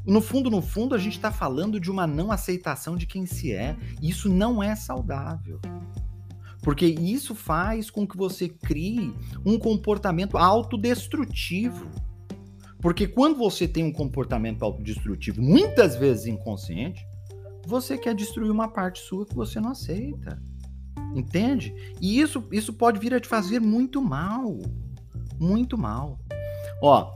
No 0.06 0.22
fundo, 0.22 0.48
no 0.48 0.62
fundo, 0.62 0.94
a 0.94 0.98
gente 0.98 1.16
está 1.16 1.30
falando 1.30 1.78
de 1.78 1.90
uma 1.90 2.06
não 2.06 2.32
aceitação 2.32 2.96
de 2.96 3.04
quem 3.04 3.26
se 3.26 3.52
é. 3.52 3.76
E 4.00 4.08
isso 4.08 4.28
não 4.30 4.62
é 4.62 4.74
saudável. 4.74 5.60
Porque 6.62 6.86
isso 6.86 7.34
faz 7.34 7.90
com 7.90 8.06
que 8.06 8.16
você 8.16 8.48
crie 8.48 9.12
um 9.44 9.58
comportamento 9.58 10.38
autodestrutivo. 10.38 11.90
Porque 12.80 13.06
quando 13.06 13.36
você 13.36 13.66
tem 13.66 13.84
um 13.84 13.92
comportamento 13.92 14.62
autodestrutivo, 14.64 15.42
muitas 15.42 15.96
vezes 15.96 16.26
inconsciente, 16.26 17.04
você 17.66 17.98
quer 17.98 18.14
destruir 18.14 18.50
uma 18.50 18.68
parte 18.68 19.00
sua 19.00 19.26
que 19.26 19.34
você 19.34 19.60
não 19.60 19.70
aceita. 19.70 20.40
Entende? 21.14 21.74
E 22.00 22.20
isso, 22.20 22.44
isso 22.52 22.72
pode 22.72 23.00
vir 23.00 23.14
a 23.14 23.20
te 23.20 23.26
fazer 23.26 23.60
muito 23.60 24.00
mal. 24.00 24.58
Muito 25.38 25.76
mal. 25.76 26.18
Ó, 26.82 27.10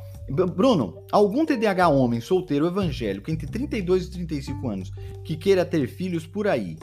Bruno, 0.55 1.05
algum 1.12 1.44
TDAH 1.44 1.88
homem 1.88 2.20
solteiro 2.20 2.66
evangélico 2.66 3.31
entre 3.31 3.46
32 3.46 4.07
e 4.07 4.11
35 4.11 4.68
anos 4.68 4.90
que 5.25 5.37
queira 5.37 5.64
ter 5.64 5.87
filhos 5.88 6.27
por 6.27 6.48
aí? 6.48 6.77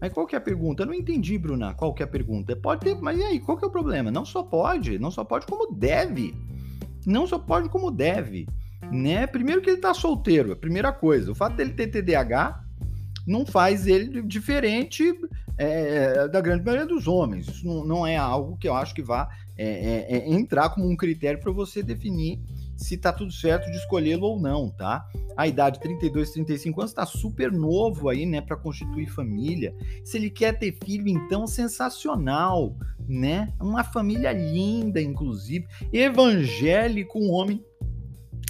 Mas 0.00 0.12
qual 0.12 0.26
que 0.26 0.34
é 0.34 0.38
a 0.38 0.42
pergunta? 0.42 0.82
Eu 0.82 0.86
não 0.86 0.94
entendi, 0.94 1.38
Bruna, 1.38 1.72
qual 1.72 1.94
que 1.94 2.02
é 2.02 2.04
a 2.04 2.08
pergunta. 2.08 2.54
Pode 2.54 2.82
ter, 2.82 2.94
mas 3.00 3.18
e 3.18 3.22
aí, 3.22 3.40
qual 3.40 3.56
que 3.56 3.64
é 3.64 3.68
o 3.68 3.70
problema? 3.70 4.10
Não 4.10 4.24
só 4.24 4.42
pode, 4.42 4.98
não 4.98 5.10
só 5.10 5.24
pode 5.24 5.46
como 5.46 5.72
deve 5.72 6.34
não 7.06 7.26
só 7.26 7.38
pode 7.38 7.68
como 7.68 7.90
deve, 7.90 8.48
né? 8.90 9.26
Primeiro 9.26 9.62
que 9.62 9.70
ele 9.70 9.80
tá 9.80 9.94
solteiro, 9.94 10.52
a 10.52 10.56
primeira 10.56 10.92
coisa. 10.92 11.30
O 11.30 11.34
fato 11.34 11.56
dele 11.56 11.72
ter 11.72 11.86
TDAH 11.86 12.60
não 13.26 13.46
faz 13.46 13.86
ele 13.86 14.22
diferente 14.22 15.14
é, 15.56 16.28
da 16.28 16.40
grande 16.40 16.64
maioria 16.64 16.86
dos 16.86 17.06
homens. 17.06 17.48
Isso 17.48 17.66
não, 17.66 17.84
não, 17.84 18.06
é 18.06 18.16
algo 18.16 18.56
que 18.56 18.68
eu 18.68 18.74
acho 18.74 18.94
que 18.94 19.02
vá 19.02 19.28
é, 19.56 19.66
é, 19.66 20.18
é 20.18 20.28
entrar 20.28 20.70
como 20.70 20.88
um 20.88 20.96
critério 20.96 21.40
para 21.40 21.52
você 21.52 21.82
definir 21.82 22.40
se 22.76 22.96
tá 22.96 23.12
tudo 23.12 23.32
certo 23.32 23.70
de 23.70 23.76
escolhê-lo 23.76 24.26
ou 24.26 24.40
não, 24.40 24.68
tá? 24.68 25.06
A 25.36 25.46
idade 25.46 25.80
32, 25.80 26.30
35 26.32 26.80
anos 26.80 26.92
tá 26.92 27.06
super 27.06 27.50
novo 27.50 28.08
aí, 28.08 28.26
né, 28.26 28.40
para 28.40 28.56
constituir 28.56 29.06
família. 29.06 29.74
Se 30.04 30.18
ele 30.18 30.30
quer 30.30 30.58
ter 30.58 30.76
filho, 30.84 31.08
então 31.08 31.46
sensacional, 31.46 32.76
né? 33.08 33.52
Uma 33.60 33.82
família 33.82 34.32
linda, 34.32 35.00
inclusive, 35.00 35.66
evangélico, 35.92 37.18
um 37.18 37.30
homem, 37.30 37.64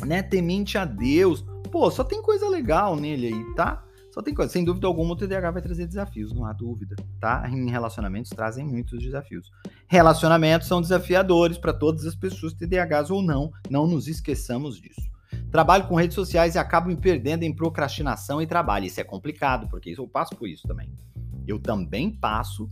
né, 0.04 0.22
temente 0.22 0.76
a 0.76 0.84
Deus. 0.84 1.44
Pô, 1.70 1.90
só 1.90 2.02
tem 2.02 2.20
coisa 2.22 2.48
legal 2.48 2.96
nele 2.96 3.28
aí, 3.28 3.54
tá? 3.54 3.86
Só 4.16 4.22
tem 4.22 4.32
coisa. 4.32 4.50
Sem 4.50 4.64
dúvida 4.64 4.86
alguma, 4.86 5.12
o 5.12 5.16
TDAH 5.16 5.50
vai 5.50 5.62
trazer 5.62 5.86
desafios, 5.86 6.32
não 6.32 6.46
há 6.46 6.52
dúvida, 6.54 6.96
tá? 7.20 7.46
Em 7.50 7.68
relacionamentos 7.68 8.30
trazem 8.30 8.66
muitos 8.66 8.98
desafios. 8.98 9.50
Relacionamentos 9.88 10.66
são 10.66 10.80
desafiadores 10.80 11.58
para 11.58 11.72
todas 11.72 12.04
as 12.04 12.14
pessoas, 12.14 12.52
TDAHs 12.52 13.10
ou 13.10 13.22
não, 13.22 13.52
não 13.70 13.86
nos 13.86 14.08
esqueçamos 14.08 14.80
disso. 14.80 15.02
Trabalho 15.50 15.86
com 15.86 15.94
redes 15.94 16.14
sociais 16.14 16.54
e 16.54 16.58
acabo 16.58 16.88
me 16.88 16.96
perdendo 16.96 17.44
em 17.44 17.54
procrastinação 17.54 18.42
e 18.42 18.46
trabalho. 18.46 18.86
Isso 18.86 19.00
é 19.00 19.04
complicado, 19.04 19.68
porque 19.68 19.94
eu 19.96 20.08
passo 20.08 20.34
por 20.34 20.48
isso 20.48 20.66
também. 20.66 20.92
Eu 21.46 21.58
também 21.58 22.10
passo 22.10 22.68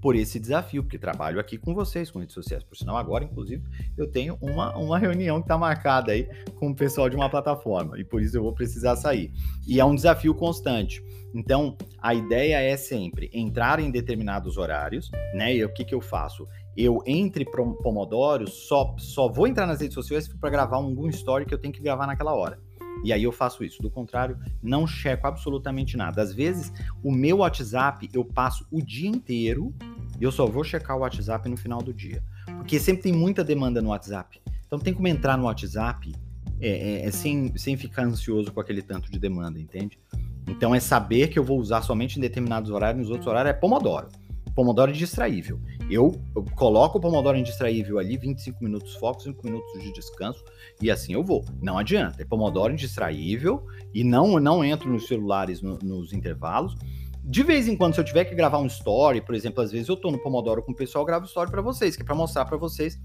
por 0.00 0.14
esse 0.14 0.38
desafio, 0.38 0.82
porque 0.82 0.98
trabalho 0.98 1.40
aqui 1.40 1.58
com 1.58 1.74
vocês, 1.74 2.10
com 2.10 2.18
redes 2.18 2.34
sociais. 2.34 2.62
Por 2.62 2.76
sinal, 2.76 2.96
agora, 2.96 3.24
inclusive, 3.24 3.62
eu 3.96 4.10
tenho 4.10 4.38
uma, 4.40 4.76
uma 4.76 4.98
reunião 4.98 5.38
que 5.38 5.44
está 5.44 5.58
marcada 5.58 6.12
aí 6.12 6.28
com 6.56 6.70
o 6.70 6.74
pessoal 6.74 7.08
de 7.08 7.16
uma 7.16 7.28
plataforma, 7.28 7.98
e 7.98 8.04
por 8.04 8.22
isso 8.22 8.36
eu 8.36 8.42
vou 8.42 8.52
precisar 8.52 8.96
sair. 8.96 9.32
E 9.66 9.80
é 9.80 9.84
um 9.84 9.94
desafio 9.94 10.34
constante. 10.34 11.02
Então, 11.34 11.76
a 12.00 12.14
ideia 12.14 12.60
é 12.60 12.76
sempre 12.76 13.30
entrar 13.32 13.80
em 13.80 13.90
determinados 13.90 14.56
horários, 14.56 15.10
né? 15.34 15.54
E 15.54 15.64
o 15.64 15.72
que, 15.72 15.84
que 15.84 15.94
eu 15.94 16.00
faço? 16.00 16.46
Eu, 16.76 17.02
entre 17.06 17.44
pomodoros, 17.44 18.66
só, 18.68 18.94
só 18.98 19.28
vou 19.28 19.46
entrar 19.46 19.66
nas 19.66 19.80
redes 19.80 19.94
sociais 19.94 20.28
para 20.28 20.48
gravar 20.48 20.76
algum 20.76 21.08
story 21.08 21.44
que 21.44 21.52
eu 21.52 21.58
tenho 21.58 21.74
que 21.74 21.82
gravar 21.82 22.06
naquela 22.06 22.34
hora. 22.34 22.58
E 23.04 23.12
aí 23.12 23.22
eu 23.22 23.32
faço 23.32 23.64
isso. 23.64 23.82
Do 23.82 23.90
contrário, 23.90 24.38
não 24.62 24.86
checo 24.86 25.26
absolutamente 25.26 25.96
nada. 25.96 26.22
Às 26.22 26.32
vezes, 26.32 26.72
o 27.02 27.12
meu 27.12 27.38
WhatsApp 27.38 28.08
eu 28.12 28.24
passo 28.24 28.66
o 28.70 28.82
dia 28.82 29.08
inteiro 29.08 29.74
e 30.20 30.24
eu 30.24 30.32
só 30.32 30.46
vou 30.46 30.64
checar 30.64 30.96
o 30.96 31.00
WhatsApp 31.00 31.48
no 31.48 31.56
final 31.56 31.82
do 31.82 31.92
dia. 31.92 32.22
Porque 32.46 32.78
sempre 32.78 33.02
tem 33.02 33.12
muita 33.12 33.44
demanda 33.44 33.80
no 33.80 33.90
WhatsApp. 33.90 34.40
Então 34.66 34.78
tem 34.78 34.92
como 34.92 35.08
entrar 35.08 35.36
no 35.36 35.44
WhatsApp 35.44 36.12
é, 36.60 36.68
é, 36.68 37.06
é 37.06 37.10
sem, 37.10 37.56
sem 37.56 37.76
ficar 37.76 38.04
ansioso 38.04 38.52
com 38.52 38.60
aquele 38.60 38.82
tanto 38.82 39.10
de 39.10 39.18
demanda, 39.18 39.60
entende? 39.60 39.98
Então 40.46 40.74
é 40.74 40.80
saber 40.80 41.28
que 41.28 41.38
eu 41.38 41.44
vou 41.44 41.58
usar 41.58 41.82
somente 41.82 42.18
em 42.18 42.20
determinados 42.20 42.70
horários, 42.70 43.00
nos 43.00 43.10
outros 43.10 43.26
horários 43.26 43.54
é 43.54 43.58
Pomodoro. 43.58 44.08
Pomodoro 44.54 44.90
é 44.90 44.94
distraível. 44.94 45.60
Eu, 45.90 46.20
eu, 46.36 46.44
coloco 46.54 46.98
o 46.98 47.00
Pomodoro 47.00 47.38
em 47.38 47.42
distraível 47.42 47.98
ali, 47.98 48.18
25 48.18 48.62
minutos 48.62 48.94
foco, 48.96 49.22
5 49.22 49.44
minutos 49.44 49.82
de 49.82 49.90
descanso, 49.92 50.44
e 50.82 50.90
assim 50.90 51.14
eu 51.14 51.24
vou. 51.24 51.44
Não 51.62 51.78
adianta. 51.78 52.20
É 52.20 52.24
Pomodoro 52.26 52.72
em 52.72 52.76
distraível 52.76 53.66
e 53.94 54.04
não, 54.04 54.38
não 54.38 54.62
entro 54.62 54.90
nos 54.90 55.06
celulares 55.06 55.62
no, 55.62 55.78
nos 55.78 56.12
intervalos. 56.12 56.76
De 57.24 57.42
vez 57.42 57.68
em 57.68 57.76
quando, 57.76 57.94
se 57.94 58.00
eu 58.00 58.04
tiver 58.04 58.24
que 58.26 58.34
gravar 58.34 58.58
um 58.58 58.66
story, 58.66 59.20
por 59.20 59.34
exemplo, 59.34 59.62
às 59.62 59.72
vezes 59.72 59.88
eu 59.88 59.96
tô 59.96 60.10
no 60.10 60.18
Pomodoro 60.18 60.62
com 60.62 60.72
o 60.72 60.76
pessoal, 60.76 61.04
gravo 61.04 61.26
story 61.26 61.50
para 61.50 61.62
vocês, 61.62 61.96
que 61.96 62.02
é 62.02 62.04
para 62.04 62.14
mostrar 62.14 62.44
para 62.44 62.56
vocês 62.56 62.98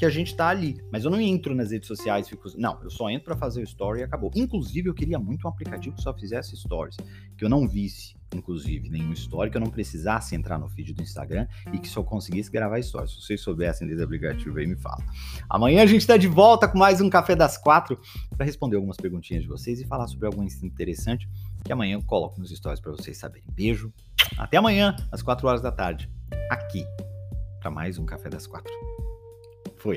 que 0.00 0.06
a 0.06 0.10
gente 0.10 0.34
tá 0.34 0.48
ali. 0.48 0.82
Mas 0.90 1.04
eu 1.04 1.10
não 1.10 1.20
entro 1.20 1.54
nas 1.54 1.72
redes 1.72 1.86
sociais, 1.86 2.26
fico. 2.26 2.48
Não, 2.56 2.78
eu 2.82 2.88
só 2.88 3.10
entro 3.10 3.26
para 3.26 3.36
fazer 3.36 3.60
o 3.60 3.64
story 3.64 4.00
e 4.00 4.02
acabou. 4.02 4.30
Inclusive, 4.34 4.88
eu 4.88 4.94
queria 4.94 5.18
muito 5.18 5.46
um 5.46 5.50
aplicativo 5.50 5.94
que 5.94 6.00
só 6.00 6.14
fizesse 6.14 6.56
stories, 6.56 6.96
que 7.40 7.44
eu 7.46 7.48
não 7.48 7.66
visse, 7.66 8.14
inclusive, 8.34 8.90
nenhum 8.90 9.14
story, 9.14 9.50
que 9.50 9.56
eu 9.56 9.62
não 9.62 9.70
precisasse 9.70 10.36
entrar 10.36 10.58
no 10.58 10.68
feed 10.68 10.92
do 10.92 11.02
Instagram 11.02 11.46
e 11.72 11.78
que 11.78 11.88
só 11.88 12.02
conseguisse 12.02 12.50
gravar 12.50 12.82
stories. 12.82 13.12
Se 13.12 13.22
vocês 13.22 13.40
soubessem 13.40 13.88
desse 13.88 14.02
aplicativo 14.02 14.58
aí, 14.58 14.66
me 14.66 14.76
fala. 14.76 15.02
Amanhã 15.48 15.82
a 15.82 15.86
gente 15.86 16.06
tá 16.06 16.18
de 16.18 16.28
volta 16.28 16.68
com 16.68 16.76
mais 16.76 17.00
um 17.00 17.08
Café 17.08 17.34
das 17.34 17.56
Quatro 17.56 17.98
para 18.36 18.44
responder 18.44 18.76
algumas 18.76 18.98
perguntinhas 18.98 19.42
de 19.42 19.48
vocês 19.48 19.80
e 19.80 19.86
falar 19.86 20.06
sobre 20.06 20.26
algum 20.26 20.42
interessante 20.62 21.26
que 21.64 21.72
amanhã 21.72 21.94
eu 21.94 22.02
coloco 22.02 22.38
nos 22.38 22.50
stories 22.50 22.78
para 22.78 22.92
vocês 22.92 23.16
saberem. 23.16 23.48
Beijo. 23.50 23.90
Até 24.36 24.58
amanhã, 24.58 24.94
às 25.10 25.22
4 25.22 25.48
horas 25.48 25.62
da 25.62 25.72
tarde, 25.72 26.10
aqui, 26.50 26.84
para 27.58 27.70
mais 27.70 27.96
um 27.96 28.04
Café 28.04 28.28
das 28.28 28.46
Quatro. 28.46 28.70
Foi. 29.78 29.96